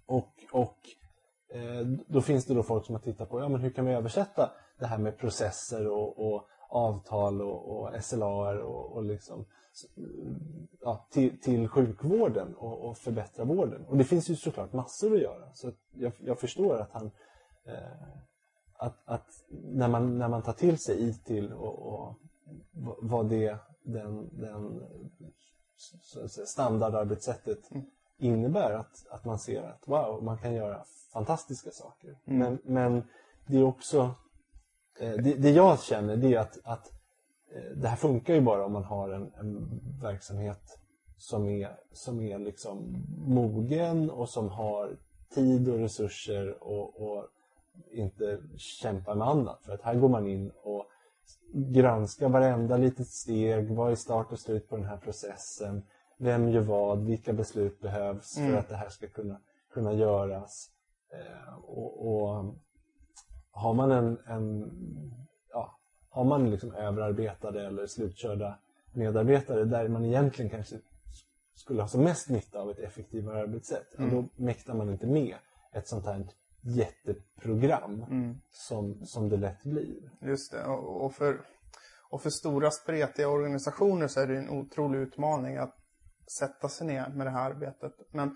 [0.06, 0.78] Och, och
[1.54, 3.94] eh, då finns det då folk som har tittat på ja, men hur kan vi
[3.94, 9.46] översätta det här med processer och, och avtal och, och SLAR och, och liksom,
[10.82, 13.86] ja, till, till sjukvården och, och förbättra vården.
[13.86, 15.54] Och det finns ju såklart massor att göra.
[15.54, 17.12] Så jag, jag förstår att han
[17.66, 18.08] eh,
[18.84, 22.16] att, att när, man, när man tar till sig IT och, och
[23.02, 24.82] vad- det den, den
[26.46, 27.70] standardarbetssättet
[28.18, 32.18] innebär att, att man ser att wow, man kan göra fantastiska saker.
[32.26, 33.04] Men, men
[33.48, 34.16] det är också
[35.00, 36.92] eh, det, det jag känner det är att, att
[37.56, 40.80] eh, det här funkar ju bara om man har en, en verksamhet
[41.18, 44.98] som är, som är liksom mogen och som har
[45.34, 47.28] tid och resurser och, och
[47.92, 49.60] inte kämpar med annat.
[49.66, 50.86] För att här går man in och
[51.54, 53.72] granskar varenda litet steg.
[53.72, 55.84] Vad är start och slut på den här processen?
[56.24, 59.42] vem gör vad, vilka beslut behövs för att det här ska kunna,
[59.74, 60.70] kunna göras.
[61.10, 62.56] Eh, och, och
[63.52, 64.72] har man en, en
[65.52, 68.60] ja, har man liksom överarbetade eller slutkörda
[68.94, 70.76] medarbetare där man egentligen kanske
[71.56, 75.36] skulle ha som mest nytta av ett effektivare arbetssätt, ja, då mäktar man inte med
[75.74, 76.16] ett sånt här
[76.64, 78.06] jätteprogram
[78.52, 80.12] som, som det lätt blir.
[80.22, 80.64] Just det.
[80.66, 81.42] Och, och, för,
[82.10, 85.76] och för stora spretiga organisationer så är det en otrolig utmaning att
[86.40, 87.94] sätta sig ner med det här arbetet.
[88.12, 88.36] Men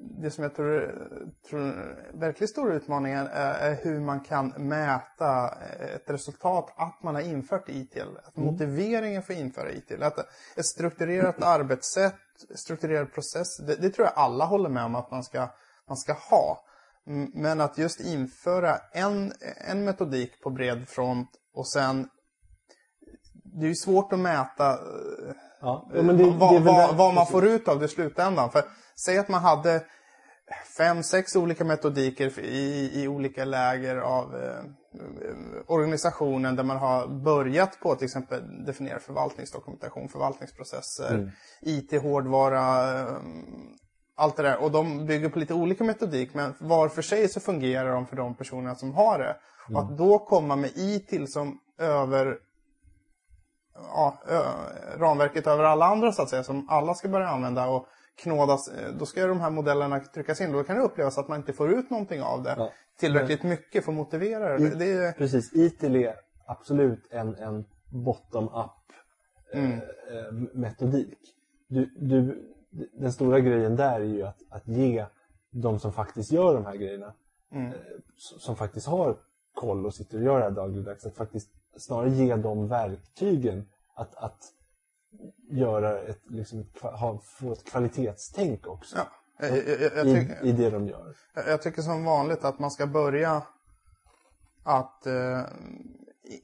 [0.00, 0.94] det som jag tror,
[1.50, 5.48] tror är verkligt stora utmaningen är, är hur man kan mäta
[5.94, 8.16] ett resultat att man har infört ITIL.
[8.24, 10.02] Att motiveringen för att införa ITIL.
[10.02, 10.18] Att
[10.56, 12.14] ett strukturerat arbetssätt,
[12.54, 13.56] strukturerad process.
[13.56, 15.48] Det, det tror jag alla håller med om att man ska,
[15.88, 16.64] man ska ha.
[17.08, 19.32] Mm, Men att just införa en,
[19.70, 22.08] en metodik på bred front och sen
[23.44, 27.26] det är ju svårt att mäta eh, Ja, men det, vad, det vad, vad man
[27.26, 28.50] får ut av det i slutändan.
[28.50, 28.62] För
[29.04, 29.84] säg att man hade
[30.76, 34.62] fem, sex olika metodiker i, i olika läger av eh,
[35.66, 41.30] organisationen där man har börjat på till exempel definiera förvaltningsdokumentation, förvaltningsprocesser, Mm.
[41.62, 43.16] IT-hårdvara, eh,
[44.18, 44.62] allt det där.
[44.62, 48.16] Och de bygger på lite olika metodik men var för sig så fungerar de för
[48.16, 49.36] de personerna som har det.
[49.64, 49.84] Och Mm.
[49.84, 52.38] att då komma med ITIL som över
[53.74, 54.40] ja, ö,
[54.98, 57.86] ramverket över alla andra så att säga som alla ska börja använda och
[58.22, 58.68] knådas.
[58.68, 60.52] eh, Då ska de här modellerna tryckas in.
[60.52, 62.70] Då kan det upplevas att man inte får ut någonting av det Ja.
[63.00, 64.74] tillräckligt mycket för att motivera det.
[64.74, 66.14] det är, Precis, ITIL är
[66.46, 67.64] absolut en, en
[68.04, 68.70] bottom-up
[69.54, 69.72] Mm.
[69.72, 71.18] eh, eh, metodik.
[71.68, 72.44] Du, du,
[72.92, 75.06] den stora grejen där är ju att, att ge
[75.50, 77.14] de som faktiskt gör de här grejerna,
[77.52, 77.66] Mm.
[77.66, 77.74] eh,
[78.16, 79.16] som faktiskt har
[79.54, 84.14] koll och sitter och gör det här dagligdags, att faktiskt snarare ge dem verktygen att,
[84.14, 84.44] att
[85.50, 90.70] göra ett, liksom, ha, få ett kvalitetstänk också ja, jag, jag, jag, i, i det
[90.70, 91.16] de gör.
[91.34, 93.42] jag, tycker som vanligt att man ska börja
[94.62, 95.40] att eh,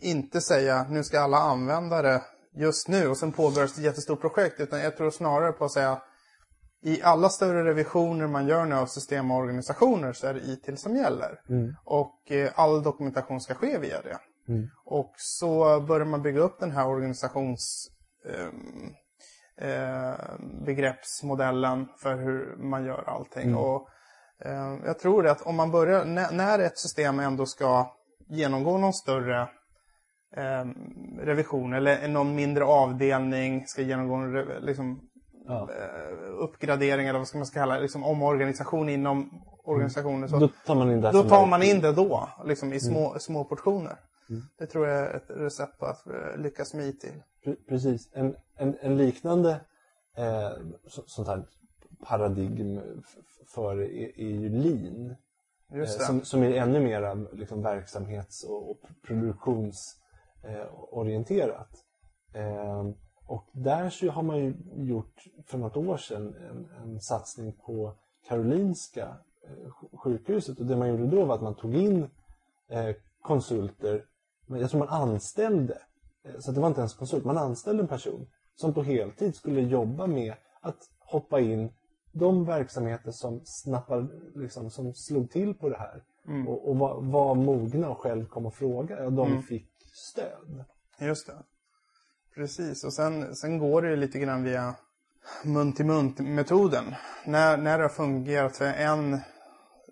[0.01, 2.23] inte säga nu ska alla använda det
[2.55, 4.61] just nu och sen påbörjas ett jättestort projekt.
[4.61, 6.03] Utan jag tror snarare på att säga
[6.85, 10.77] i alla större revisioner man gör nu av system och organisationer så är det ITIL
[10.77, 11.41] som gäller.
[11.85, 14.19] Och eh, all dokumentation ska ske via det.
[14.85, 17.91] Och så börjar man bygga upp den här organisations
[18.29, 18.95] ehm,
[19.69, 20.15] eh,
[20.67, 23.49] begreppsmodellen för hur man gör allting.
[23.57, 23.89] Och
[24.45, 27.93] eh, jag tror det att om man börjar, när, när ett system ändå ska
[28.29, 29.41] genomgå någon större
[30.37, 30.65] eh,
[31.19, 35.01] revision eller någon mindre avdelning ska genomgå en liksom,
[35.47, 35.69] Ja.
[35.71, 39.31] eh, uppgradering eller vad ska man ska kalla det, liksom omorganisation inom
[39.65, 40.29] organisationen.
[40.29, 43.19] Så, Då tar man in det då tar man in det då, liksom i små,
[43.19, 43.97] små portioner.
[44.59, 47.05] Det tror jag är ett recept på att eh, lyckas med IT.
[47.45, 48.11] Pre- Precis.
[48.15, 49.61] En, en, en liknande
[50.17, 50.51] eh,
[50.89, 51.45] så, sånt här
[52.07, 52.81] paradigm
[53.55, 55.15] för är, är ju lean.
[55.75, 60.69] Eh, som, som är ännu mer liksom, verksamhets och, och produktionsorienterat.
[60.93, 61.69] Orienterat.
[62.35, 62.85] eh,
[63.27, 67.93] och där så har man ju gjort för något år sedan en, en satsning på
[68.29, 69.17] Karolinska
[69.47, 70.61] eh, sj- sjukhuset.
[70.61, 72.11] Och det man gjorde då var att man tog in
[72.69, 74.05] eh, konsulter.
[74.47, 75.79] Men jag tror man anställde,
[76.25, 79.61] eh, så det var inte ens konsult, man anställde en person som på heltid skulle
[79.61, 81.73] jobba med att hoppa in
[82.13, 86.03] de verksamheter som snappade, liksom, som slog till på det här
[86.49, 89.69] och, och var, var mogna och själv kom och frågade, och de fick
[90.13, 90.65] stöd.
[91.01, 91.35] Just det.
[92.35, 94.75] Precis, och sen, sen går det lite grann via
[95.45, 96.85] mun-till-mun-metoden.
[97.27, 99.19] När, när det har fungerat för en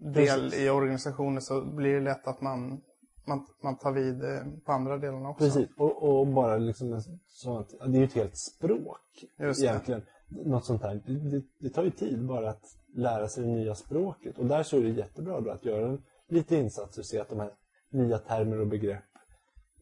[0.01, 2.81] del i organisationen så blir det lätt att man,
[3.25, 5.45] man, man tar vid eh, på andra delarna också.
[5.45, 9.67] Precis, och, och bara liksom sånt, det är ju ett helt språk Just det.
[9.67, 10.03] egentligen.
[10.29, 11.03] Något sånt här.
[11.07, 12.65] Det, det, det tar ju tid bara att
[12.95, 14.39] lära sig det nya språket.
[14.39, 17.41] Och där så är det jättebra då att göra lite insatser och se att de
[17.41, 17.51] här
[17.91, 19.05] nya termer och begrepp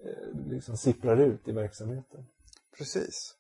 [0.04, 2.24] eh, liksom sipprar ut i verksamheten.
[2.78, 3.34] Precis.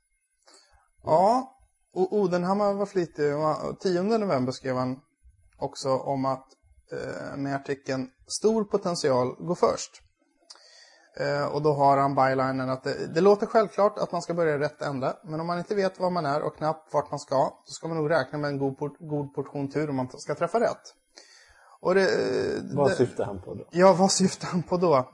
[1.02, 1.56] Ja,
[1.94, 3.36] och Odenhammar var flitig.
[3.36, 5.00] Och 10 november skrev han
[5.58, 6.46] också om att
[6.92, 10.02] eh, med artikeln Stor potential går först.
[11.16, 14.54] Eh, och då har han bylinen att det, det låter självklart att man ska börja
[14.54, 15.16] i rätt ände.
[15.24, 17.88] Men om man inte vet var man är och knappt vart man ska, så ska
[17.88, 20.94] man nog räkna med en god, port, god portion tur om man ska träffa rätt.
[21.80, 22.08] Och det,
[22.74, 23.64] Vad det, syftar han på då?
[23.70, 25.12] Ja, vad syftar han på då?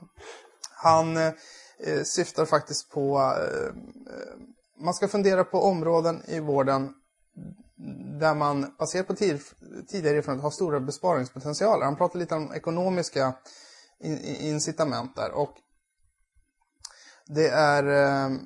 [0.83, 1.33] Han eh,
[1.83, 3.17] eh, syftar faktiskt på...
[3.17, 3.73] Eh,
[4.79, 6.93] man ska fundera på områden i vården
[8.19, 9.41] där man baserat på tid,
[9.87, 11.85] tidigare erfarenhet har stora besparingspotentialer.
[11.85, 13.33] Han pratar lite om ekonomiska
[13.99, 15.31] in, incitament där.
[15.31, 15.53] Och
[17.27, 18.37] det är, eh,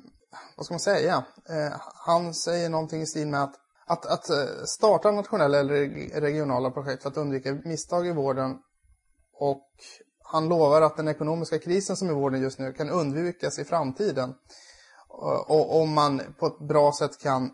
[0.56, 1.24] vad ska man säga?
[1.48, 5.88] Eh, han säger någonting i stil med att att, att eh, starta nationella eller
[6.20, 8.58] regionala projekt för att undvika misstag i vården
[9.32, 9.70] och
[10.32, 13.64] han lovar att den ekonomiska krisen som är i vården just nu kan undvikas i
[13.64, 14.34] framtiden.
[15.46, 17.50] Och om man på ett bra sätt kan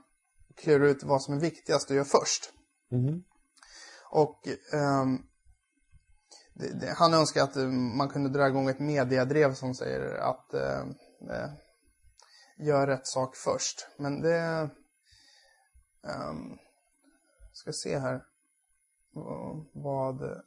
[0.57, 2.53] klura ut vad som är viktigast att göra först.
[2.93, 3.23] Mm.
[4.11, 5.23] Och um,
[6.55, 7.57] det, det, han önskar att
[7.97, 11.47] man kunde dra igång ett mediadrev som säger att uh,
[12.67, 13.87] gör rätt sak först.
[13.99, 14.71] Men det...
[16.03, 16.59] Um,
[17.59, 18.25] ska se här
[19.73, 20.43] vad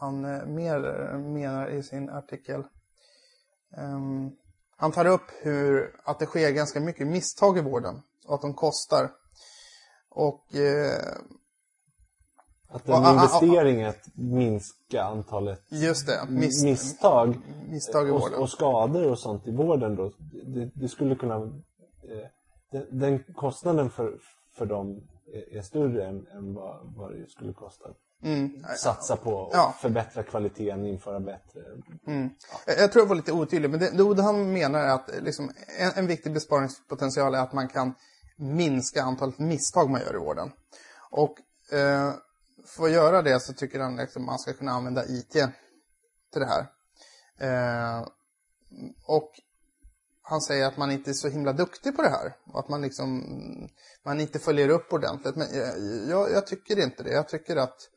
[0.00, 0.20] han
[0.54, 0.78] mer
[1.18, 2.64] menar i sin artikel.
[3.76, 4.36] Um,
[4.76, 8.54] han tar upp hur, att det sker ganska mycket misstag i vården och att de
[8.54, 9.10] kostar.
[10.10, 10.54] Och...
[10.54, 11.16] Eh,
[12.68, 18.34] att en investering är att minska antalet just det, mis misstag, misstag i vården.
[18.34, 20.12] Och, och, skador och sånt i vården då.
[20.46, 21.34] Det, det skulle kunna...
[21.34, 24.18] Eh, den, kostnaden för,
[24.52, 27.88] för dem är, är större än, än vad, vad det skulle kosta
[28.22, 28.64] Mm.
[28.76, 29.74] Satsa på att ja.
[29.80, 31.60] förbättra kvaliteten, införa bättre...
[32.06, 32.30] Mm.
[32.66, 32.72] Ja.
[32.78, 35.92] Jag tror jag var lite otydlig, men det, det han menar är att liksom, en,
[35.94, 37.94] en, viktig besparingspotential är att man kan
[38.36, 40.52] minska antalet misstag man gör i vården.
[41.10, 41.38] Och
[41.72, 42.12] eh,
[42.66, 45.32] för att göra det så tycker han att liksom, man ska kunna använda IT
[46.32, 46.66] till det här.
[47.40, 48.06] Eh,
[49.06, 49.30] och
[50.22, 52.36] han säger att man inte är så himla duktig på det här.
[52.52, 53.22] Och att man liksom
[54.02, 55.36] man inte följer upp ordentligt.
[55.36, 57.12] Men jag, jag, jag tycker inte det.
[57.12, 57.88] Jag tycker att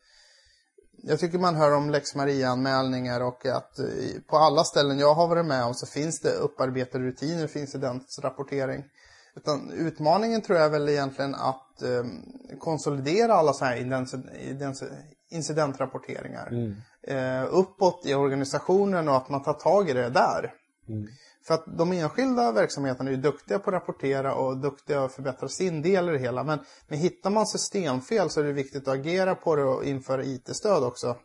[1.01, 3.79] jag tycker man hör om Lex Maria-anmälningar och att
[4.27, 8.83] på alla ställen jag har varit med om så finns det upparbetade rutiner för incidentrapportering.
[9.35, 12.03] Utan utmaningen tror jag väl egentligen att eh,
[12.59, 13.77] konsolidera alla så här
[15.29, 16.47] incidentrapporteringar.
[16.47, 16.75] Mm.
[17.07, 20.53] Eh, uppåt i organisationen och att man tar tag i det där.
[20.89, 21.07] Mm.
[21.43, 25.81] För att de enskilda verksamheterna är duktiga på att rapportera och duktiga att förbättra sin
[25.81, 26.43] del i det hela.
[26.43, 30.23] Men, men hittar man systemfel så är det viktigt att agera på det och införa
[30.23, 31.17] IT-stöd också.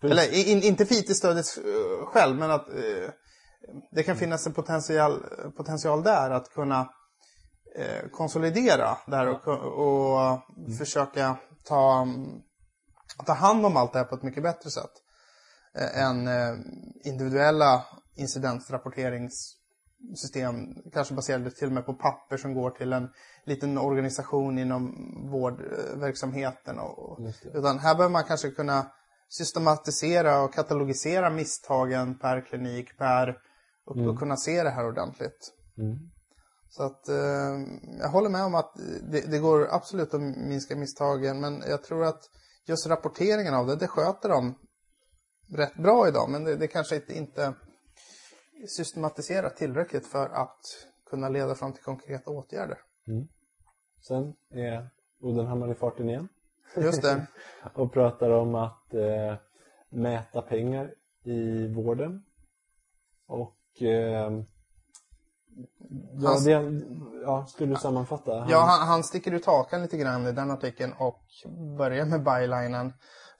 [0.00, 0.18] Precis.
[0.18, 3.08] Eller in, inte för IT-stödet uh, själv, men att uh,
[3.92, 5.24] det kan finnas en potential,
[5.56, 6.80] potential där att kunna
[7.78, 10.20] uh, konsolidera där och, och
[10.56, 10.78] mm.
[10.78, 12.08] försöka ta,
[13.26, 14.92] ta hand om allt det här på ett mycket bättre sätt
[15.94, 16.28] än
[17.04, 17.84] individuella
[18.14, 20.54] incidentrapporteringssystem,
[20.92, 23.08] kanske baserade till och med på papper som går till en
[23.44, 24.94] liten organisation inom
[25.30, 26.78] vårdverksamheten.
[26.78, 27.18] Och,
[27.54, 28.86] utan här behöver man kanske kunna
[29.28, 33.36] systematisera och katalogisera misstagen per klinik, per
[33.86, 34.08] och, mm.
[34.08, 35.52] och kunna se det här ordentligt.
[35.78, 35.98] Mm.
[36.68, 37.60] Så att eh,
[38.00, 38.72] jag håller med om att
[39.10, 42.20] det, det, går absolut att minska misstagen men jag tror att
[42.66, 44.54] just rapporteringen av det, det sköter de
[45.52, 47.54] rätt bra idag men det, det kanske inte
[48.68, 50.60] systematiserat tillräckligt för att
[51.10, 52.78] kunna leda fram till konkreta åtgärder.
[53.06, 53.28] Mm.
[54.08, 54.90] Sen är
[55.20, 56.28] Odenhammar i farten igen.
[56.76, 57.26] Just det.
[57.74, 59.34] och pratar om att eh,
[59.88, 60.94] mäta pengar
[61.24, 62.24] i vården.
[63.26, 64.42] Och eh,
[66.12, 66.82] ja, det,
[67.22, 68.38] ja, skulle du sammanfatta?
[68.38, 68.48] Han...
[68.48, 71.22] Ja, han, han sticker ut hakan lite grann i den artikeln och
[71.78, 72.92] börjar med bylinen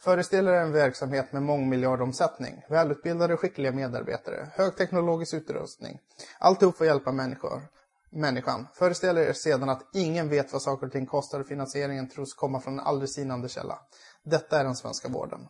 [0.05, 5.99] föreställer en verksamhet med mångmiljardomsättning, välutbildade och skickliga medarbetare, högteknologisk utrustning.
[6.39, 7.63] Alltihop för att hjälpa människor,
[8.11, 8.67] människan.
[8.75, 12.61] Föreställer er sedan att ingen vet vad saker och ting kostar och finansieringen tros komma
[12.61, 13.79] från en aldrig sinande källa.
[14.25, 15.41] Detta är den svenska vården.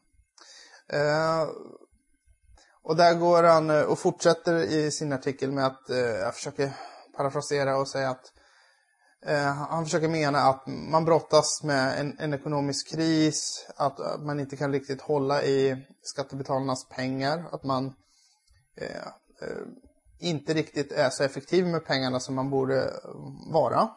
[0.94, 1.48] Uh,
[2.82, 6.72] och där går han eh, och fortsätter i sin artikel med att, uh, jag försöker
[7.16, 8.43] parafrasera och säga att Eh,
[9.26, 14.40] Eh, han försöker mena att man brottas med en, en, ekonomisk kris, att eh, man
[14.40, 17.94] inte kan riktigt hålla i skattebetalarnas pengar, att man
[18.76, 19.06] eh,
[19.42, 19.58] eh
[20.18, 22.90] inte riktigt är så effektiv med pengarna som man borde
[23.52, 23.88] vara.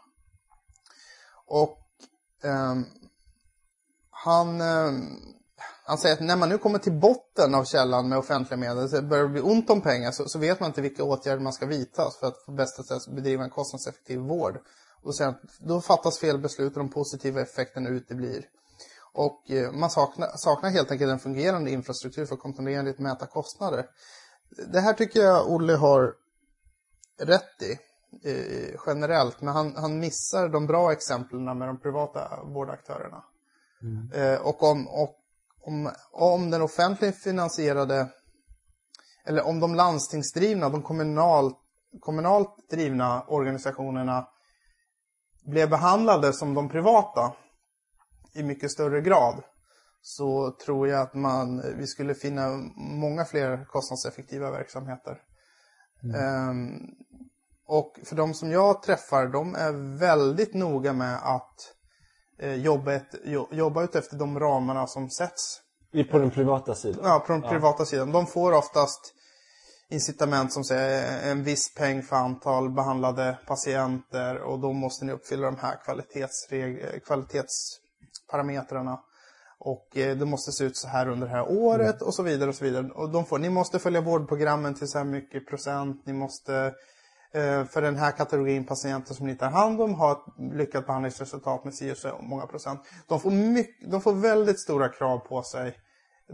[1.45, 1.77] Och
[2.43, 2.75] eh,
[4.09, 4.91] han, eh,
[5.85, 9.01] han säger att när man nu kommer till botten av källan med offentliga medel, så
[9.01, 11.65] börjar det bli ont om pengar, så, så vet man inte vilka åtgärder man ska
[11.65, 14.59] vidta för att på bästa sätt bedriva en kostnadseffektiv vård.
[15.07, 18.45] Och sen, då fattas fel beslut och de positiva effekterna uteblir.
[19.13, 23.85] Och eh, man saknar, saknar helt enkelt en fungerande infrastruktur för att kontinuerligt mäta kostnader.
[24.67, 26.13] Det här tycker jag Olle har
[27.19, 27.71] rätt i
[28.29, 33.23] eh, generellt, men han, han missar de bra exemplen med de privata vårdaktörerna.
[33.81, 34.11] Mm.
[34.11, 35.15] Eh, och om, och,
[35.61, 38.07] om, om den offentligt finansierade,
[39.25, 41.57] eller om de landstingsdrivna, de kommunalt,
[41.99, 44.27] kommunalt drivna organisationerna
[45.47, 47.33] blev behandlade som de privata
[48.33, 49.43] i mycket större grad
[50.01, 55.17] så tror jag att man, vi skulle finna många fler kostnadseffektiva verksamheter.
[56.03, 56.49] Mm.
[56.49, 56.79] Um,
[57.67, 61.55] och för de som jag träffar, de är väldigt noga med att
[62.39, 65.61] eh, jobba, ett, jo, jobba ut efter de ramarna som sätts
[66.11, 67.01] På den privata sidan?
[67.03, 68.11] Ja, på den privata sidan.
[68.11, 69.13] De får oftast
[69.89, 75.11] incitament som säger eh, en viss peng för antal behandlade patienter och då måste ni
[75.11, 75.77] uppfylla de här
[76.49, 78.99] eh, kvalitetsparametrarna.
[79.59, 82.49] Och eh, det måste se ut så här under det här året och så vidare
[82.49, 82.87] och så vidare.
[82.87, 86.01] Och de får, ni måste följa vårdprogrammen till så här mycket procent.
[86.05, 86.73] Ni måste
[87.69, 91.73] för den här kategorin patienter som ni tar hand om ha ett lyckat behandlingsresultat med
[91.73, 92.79] si och så många procent.
[93.07, 95.75] De får, mycket, de får väldigt stora krav på sig,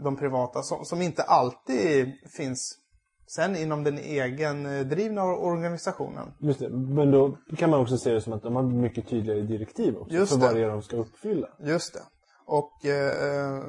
[0.04, 2.78] de privata, som, som inte alltid finns
[3.26, 6.32] sen inom den egendrivna organisationen.
[6.38, 6.68] Just det.
[6.68, 10.14] Men då kan man också se det som att de har mycket tydligare direktiv också
[10.14, 10.46] Just för det.
[10.46, 11.48] vad det är de ska uppfylla.
[11.58, 12.00] Just det.
[12.46, 13.62] Och eh,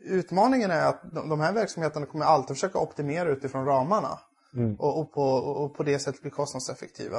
[0.00, 4.18] utmaningen är att de, de här verksamheterna kommer alltid försöka optimera utifrån ramarna.
[4.78, 7.16] Och, och, på, och på det sättet bli kostnadseffektiva.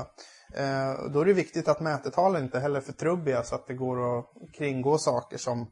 [0.53, 3.74] Eh, då är det viktigt att mätetalen inte heller är för trubbiga så att det
[3.74, 4.26] går att
[4.57, 5.67] kringgå saker som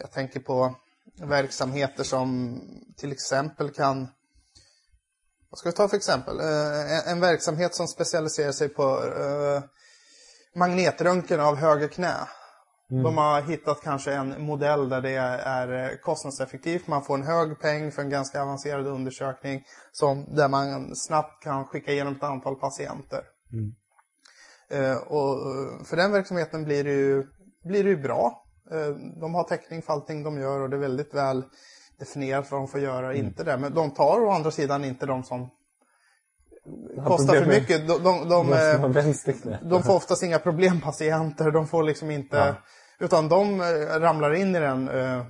[0.00, 0.74] jag tänker på
[1.20, 2.60] verksamheter som
[2.96, 4.08] till exempel kan
[5.56, 6.40] ska vi ta för exempel?
[6.40, 9.62] Eh, en, verksamhet som specialiserar sig på eh,
[10.54, 12.14] magnetröntgen av höger knä.
[12.88, 16.86] De har hittat kanske en modell där det är eh, kostnadseffektivt.
[16.86, 21.64] Man får en hög peng för en ganska avancerad undersökning som, där man snabbt kan
[21.64, 23.22] skicka igenom ett antal patienter.
[24.70, 25.38] Eh, och
[25.86, 27.26] för den verksamheten blir det ju,
[27.64, 28.42] blir det ju bra.
[29.20, 31.44] De har täckning för allting de gör och det är väldigt väl
[31.98, 33.56] definierat vad de får göra och inte det.
[33.56, 35.50] Men de tar å andra sidan inte de som
[37.06, 37.88] kostar för mycket.
[37.88, 41.50] De, de, de, eh, de får oftast inga problempatienter.
[41.50, 42.36] De får liksom inte...
[42.36, 42.54] Ja.
[42.98, 45.24] Utan de eh, ramlar in i den, eh,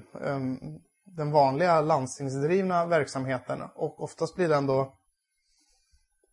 [1.04, 3.62] den vanliga landstingsdrivna verksamheten.
[3.74, 4.94] Och oftast blir den då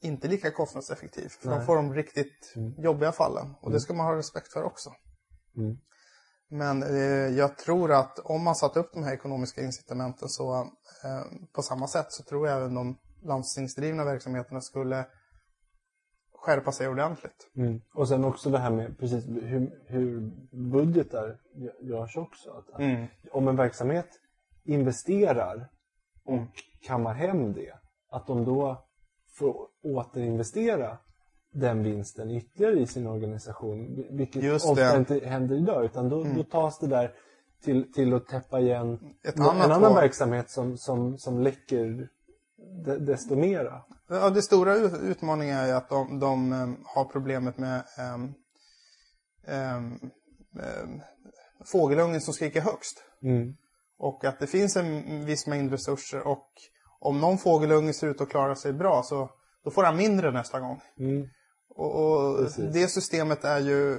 [0.02, 1.30] inte lika kostnadseffektiv.
[1.42, 3.56] För de får de riktigt jobbiga fallen.
[3.62, 4.90] Och det ska man ha respekt för också.
[5.58, 5.78] Mm.
[6.54, 10.56] Men eh, jag tror att om man satt upp de här ekonomiska incitamenten så
[11.04, 11.22] eh,
[11.56, 15.06] på samma sätt så tror jag även de landstingsdrivna verksamheterna skulle
[16.45, 17.51] skärpa sig ordentligt.
[17.56, 17.82] Mm.
[17.93, 20.32] Och sen också det här med precis hur, hur
[20.72, 22.51] budgetar gö- görs också.
[22.51, 23.06] Att Mm.
[23.32, 24.08] Om en verksamhet
[24.66, 25.70] investerar
[26.26, 26.47] och Mm.
[26.88, 27.74] kammar hem det,
[28.12, 28.86] att de då
[29.38, 30.97] får återinvestera
[31.54, 33.95] den vinsten ytterligare i sin organisation.
[33.95, 34.97] vil- Vilket Just ofta det.
[34.97, 35.86] inte händer idag.
[35.86, 37.12] Utan då, då tas det där
[37.64, 39.93] till, till att täppa igen Ett en annan hål.
[39.95, 42.10] verksamhet som, som, som läcker
[42.86, 43.82] de, desto mera.
[44.10, 48.34] Ja, det stora ut- utmaningen är att de, de em, har problemet med um,
[51.66, 53.04] fågelungen som skriker högst.
[53.24, 53.54] Mm.
[53.97, 56.47] Och att det finns en viss mängd resurser och
[56.99, 59.30] om någon fågelunge ser ut att klara sig bra så
[59.64, 60.82] då får han mindre nästa gång.
[60.99, 61.28] Mm.
[61.76, 63.97] Och, och det systemet är ju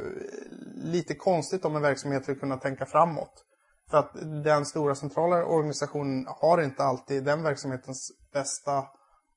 [0.74, 3.44] lite konstigt om en verksamhet vill kunna tänka framåt.
[3.90, 4.12] För att
[4.44, 8.84] den stora centrala organisationen har inte alltid den verksamhetens bästa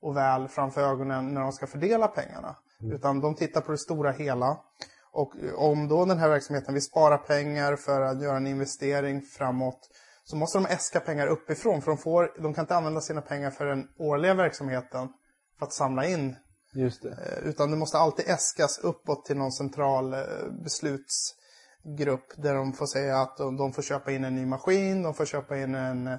[0.01, 2.55] och väl framför ögonen när de ska fördela pengarna.
[2.93, 4.57] Utan de tittar på det stora hela.
[5.11, 9.79] Och om då den här verksamheten vill spara pengar för att göra en investering framåt
[10.23, 11.81] så måste de äska pengar uppifrån.
[11.81, 15.09] För de, får, de kan inte använda sina pengar för den årliga verksamheten
[15.59, 16.35] för att samla in
[16.73, 17.09] Just det.
[17.09, 20.19] Eh, Utan det måste alltid äskas uppåt till någon central eh,
[20.63, 25.25] beslutsgrupp där de får säga att de, får köpa in en ny maskin, de får
[25.25, 26.07] köpa in en...
[26.07, 26.17] eh,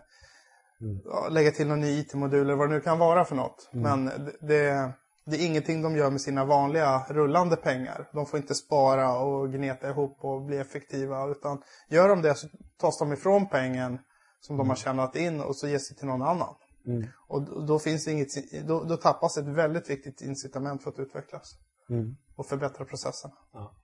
[1.04, 3.68] Ja, lägga till någon ny IT-modul eller vad det nu kan vara för något.
[3.72, 4.04] Men
[4.40, 4.92] det,
[5.26, 8.08] det, är ingenting de gör med sina vanliga rullande pengar.
[8.12, 11.26] De får inte spara och gneta ihop och bli effektiva.
[11.30, 12.48] Utan gör de det så
[12.80, 13.98] tas de ifrån pengen
[14.40, 16.54] som de har tjänat in och så ges det till någon annan.
[16.86, 17.06] Mm.
[17.28, 18.28] Och då, finns inget,
[18.66, 21.58] då, då tappas ett väldigt viktigt incitament för att utvecklas
[21.90, 22.16] Mm.
[22.36, 23.30] och förbättra processen.
[23.52, 23.74] Ja.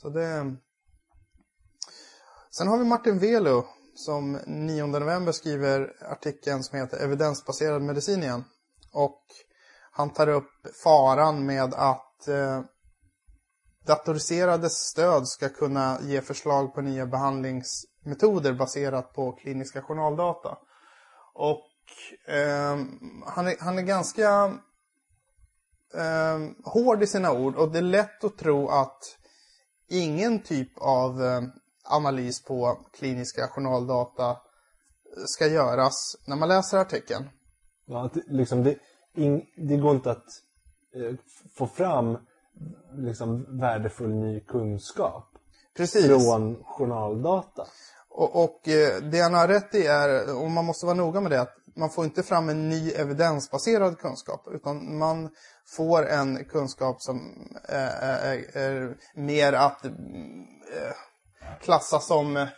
[0.00, 0.56] Så det...
[2.50, 3.64] Sen har vi Martin Velo
[3.94, 8.44] som 9 november skriver artikeln som heter Evidensbaserad medicin igen.
[8.92, 9.24] Och
[9.92, 10.50] han tar upp
[10.84, 12.62] faran med att eh,
[13.86, 20.58] datoriserade stöd ska kunna ge förslag på nya behandlingsmetoder baserat på kliniska journaldata.
[21.34, 21.69] Och
[22.28, 22.76] eh,
[23.26, 24.58] han, är, han är ganska
[25.94, 29.16] eh, hård i sina ord och det är lätt att tro att
[29.88, 31.40] ingen typ av eh,
[31.84, 34.36] analys på kliniska journaldata
[35.26, 37.24] ska göras när man läser artikeln.
[37.86, 38.78] Ja, att det- liksom det,
[39.14, 40.24] in, det går inte att
[40.94, 41.14] eh,
[41.58, 42.18] få fram
[42.92, 45.26] liksom, värdefull ny kunskap
[45.76, 46.06] Precis.
[46.06, 47.66] från journaldata.
[48.08, 51.30] Och, och eh, det han har rätt i är, och man måste vara noga med
[51.30, 54.48] det, att man får inte fram en ny evidensbaserad kunskap.
[54.52, 55.30] Utan man
[55.76, 59.84] får en kunskap som är, är, är mer att...
[59.84, 60.40] mm,
[60.76, 60.94] eh,
[61.60, 62.48] klassas som eh,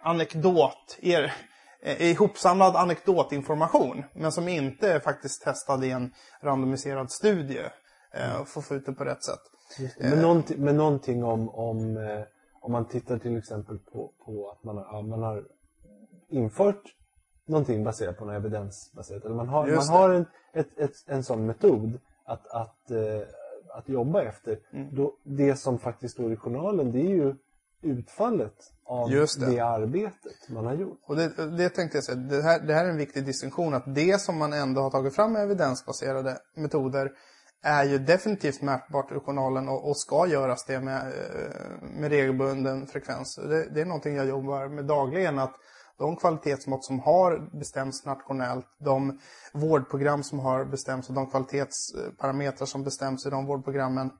[0.00, 1.34] anekdot, er,
[1.82, 7.64] eh, ihopsamlad anekdotinformation, men som inte är faktiskt testad i en randomiserad studie
[8.14, 9.40] eh, och får få ut det på rätt sätt.
[9.98, 12.24] Men, någonting, men någonting om, om, eh,
[12.60, 15.44] om man tittar till exempel på, på att man har, man har
[16.28, 16.82] infört
[17.46, 19.24] någonting baserat på något evidensbaserat.
[19.24, 23.28] Eller man har, Just man har en, ett, ett, en sån metod att, att, eh,
[23.74, 24.58] att jobba efter.
[24.72, 24.94] Mm.
[24.94, 27.34] Då, det som faktiskt står i journalen det är ju
[27.82, 29.46] utfallet av Just det.
[29.46, 29.60] det.
[29.60, 30.98] arbetet man har gjort.
[31.06, 33.94] Och det, det tänkte jag säga, det här, det här är en viktig distinktion att
[33.94, 37.12] det som man ändå har tagit fram med evidensbaserade metoder
[37.62, 42.86] är ju definitivt mätbart i journalen och, och ska göras det med, eh, med regelbunden
[42.86, 43.36] frekvens.
[43.36, 45.54] Det, det är någonting jag jobbar med dagligen, att
[45.98, 49.18] de kvalitetsmått som har bestämts nationellt, de
[49.52, 54.10] vårdprogram som har bestämts och de kvalitetsparametrar som bestäms i de vårdprogrammen.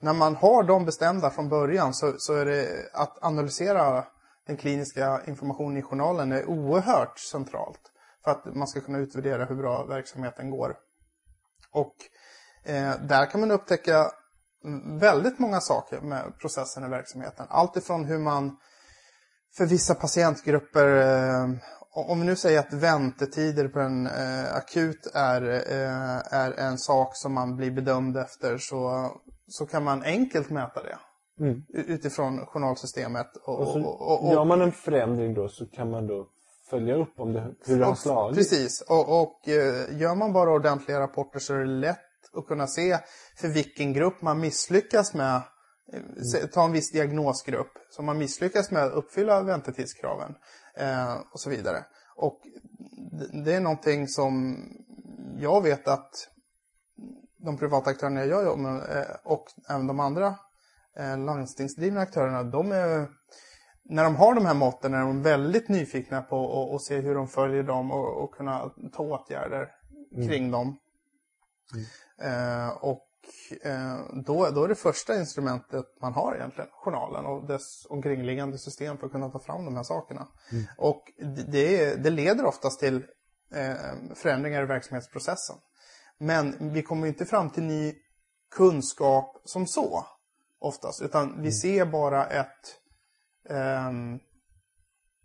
[0.00, 4.04] När man har dem bestämda från början så, så är det att analysera
[4.46, 7.80] den kliniska informationen i journalen är oerhört centralt
[8.24, 10.76] för att man ska kunna utvärdera hur bra verksamheten går.
[11.72, 11.94] Och
[12.64, 14.10] eh, där kan man upptäcka
[15.00, 17.46] väldigt många saker med processen i verksamheten.
[17.48, 18.56] Allt ifrån hur man
[19.56, 21.50] för vissa patientgrupper, eh,
[22.08, 27.16] om vi nu säger att väntetider på en eh, akut är, eh, är en sak
[27.16, 29.10] som man blir bedömd efter så,
[29.48, 30.98] så kan man enkelt mäta det.
[31.44, 31.62] Mm.
[31.68, 33.36] Utifrån journalsystemet.
[33.44, 36.28] Och, Och så och, och, gör man en förändring då så kan man då
[36.70, 38.36] följa upp om det, hur det har slagit.
[38.36, 38.80] Precis.
[38.88, 39.40] Och, och
[39.90, 41.98] gör man bara ordentliga rapporter så är det lätt
[42.36, 42.98] att kunna se
[43.36, 45.42] för vilken grupp man misslyckas med.
[46.52, 50.34] Ta en viss diagnosgrupp som man misslyckas med att uppfylla väntetidskraven
[50.76, 51.84] eh, och så vidare.
[52.16, 52.40] Och
[53.44, 54.62] det är någonting som
[55.38, 56.10] jag vet att
[57.36, 60.34] de privata aktörerna jag jobbar med eh, och även de andra
[60.96, 63.08] eh, landstingsdrivna aktörerna, de är
[63.84, 67.28] när de har de här måtten är de väldigt nyfikna på att- se hur de
[67.28, 69.68] följer dem och, och kunna ta åtgärder
[70.28, 70.78] kring dem.
[72.22, 73.06] Eh, och
[74.26, 79.06] då, då är det första instrumentet man har egentligen journalen och dess omkringliggande system för
[79.06, 80.28] att kunna ta fram de här sakerna.
[80.78, 81.02] Och
[81.46, 82.96] det- det, leder oftast till
[83.54, 83.74] eh,
[84.14, 85.56] förändringar i verksamhetsprocessen.
[86.18, 87.94] Men vi kommer inte fram till ny
[88.50, 90.04] kunskap som så
[90.58, 92.76] oftast, utan vi ser bara ett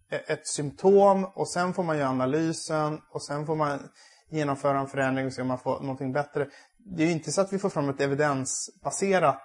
[0.09, 3.89] e- ett symptom och sen får man göra analysen och sen får man
[4.29, 6.47] genomföra en förändring och se om man får någonting bättre.
[6.85, 9.41] Det är ju inte så att vi får fram ett evidensbaserat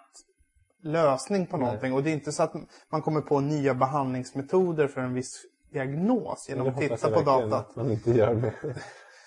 [0.83, 2.53] lösning på någonting och det är inte så att
[2.93, 7.71] man kommer på nya behandlingsmetoder för en viss diagnos genom att titta på datat.
[7.71, 8.55] att man inte gör det.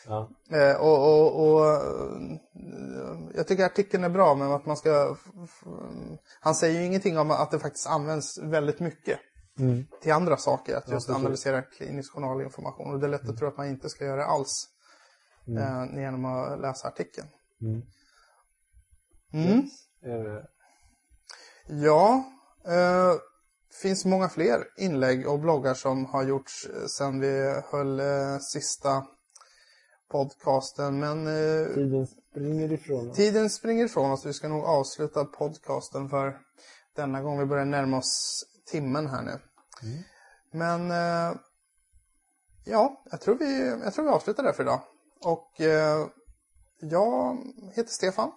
[0.07, 0.29] ja.
[0.51, 1.81] Eh, och, och, och,
[3.35, 5.15] jag tycker artikeln är bra, men att man ska...
[6.39, 9.19] Han säger ju ingenting om att det faktiskt används väldigt mycket
[9.59, 9.85] Mm.
[10.01, 10.75] till andra saker.
[10.75, 11.23] Att just precis.
[11.23, 12.93] analysera klinisk journalinformation.
[12.93, 14.69] Och det är lätt att tro att man inte ska göra det alls
[15.47, 17.27] eh, genom att läsa artikeln.
[17.61, 17.81] Mm.
[19.33, 19.69] Mm.
[20.03, 20.47] Är det-
[21.67, 22.23] Ja,
[22.65, 23.13] eh,
[23.81, 29.05] finns många fler inlägg och bloggar som har gjorts eh, sedan vi höll eh, sista
[30.11, 30.99] podcasten.
[30.99, 31.27] Men
[31.73, 33.15] Tiden springer ifrån oss.
[33.15, 34.25] Tiden springer ifrån oss.
[34.25, 36.39] Vi ska nog avsluta podcasten för
[36.95, 37.39] denna gång.
[37.39, 39.39] Vi börjar närma oss timmen här nu.
[40.51, 41.37] Men eh,
[42.65, 44.81] ja, jag tror, vi, jag tror vi avslutar där för idag.
[45.25, 45.51] Och
[46.79, 47.37] jag
[47.75, 48.31] heter Stefan.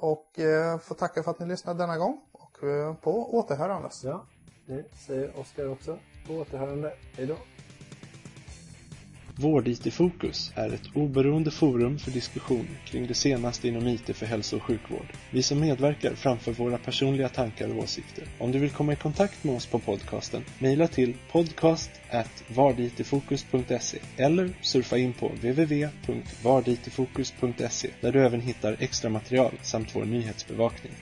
[0.00, 2.20] Och eh, får tacka för att ni lyssnade denna gång.
[2.32, 4.04] Och eh, på återhörandes.
[4.04, 4.26] Ja,
[4.66, 5.98] det säger Oskar också.
[6.26, 6.92] På återhörande.
[7.16, 7.36] Hej då.
[9.40, 14.56] Vård-IT Fokus är ett oberoende forum för diskussion kring det senaste inom IT för hälso
[14.56, 15.12] och sjukvård.
[15.30, 18.24] Vi som medverkar framför våra personliga tankar och åsikter.
[18.38, 24.98] Om du vill komma i kontakt med oss på podcasten, mejla till podcast@varditifocus.se eller surfa
[24.98, 30.92] in på www.varditifocus.se där du även hittar extra material samt vår nyhetsbevakning.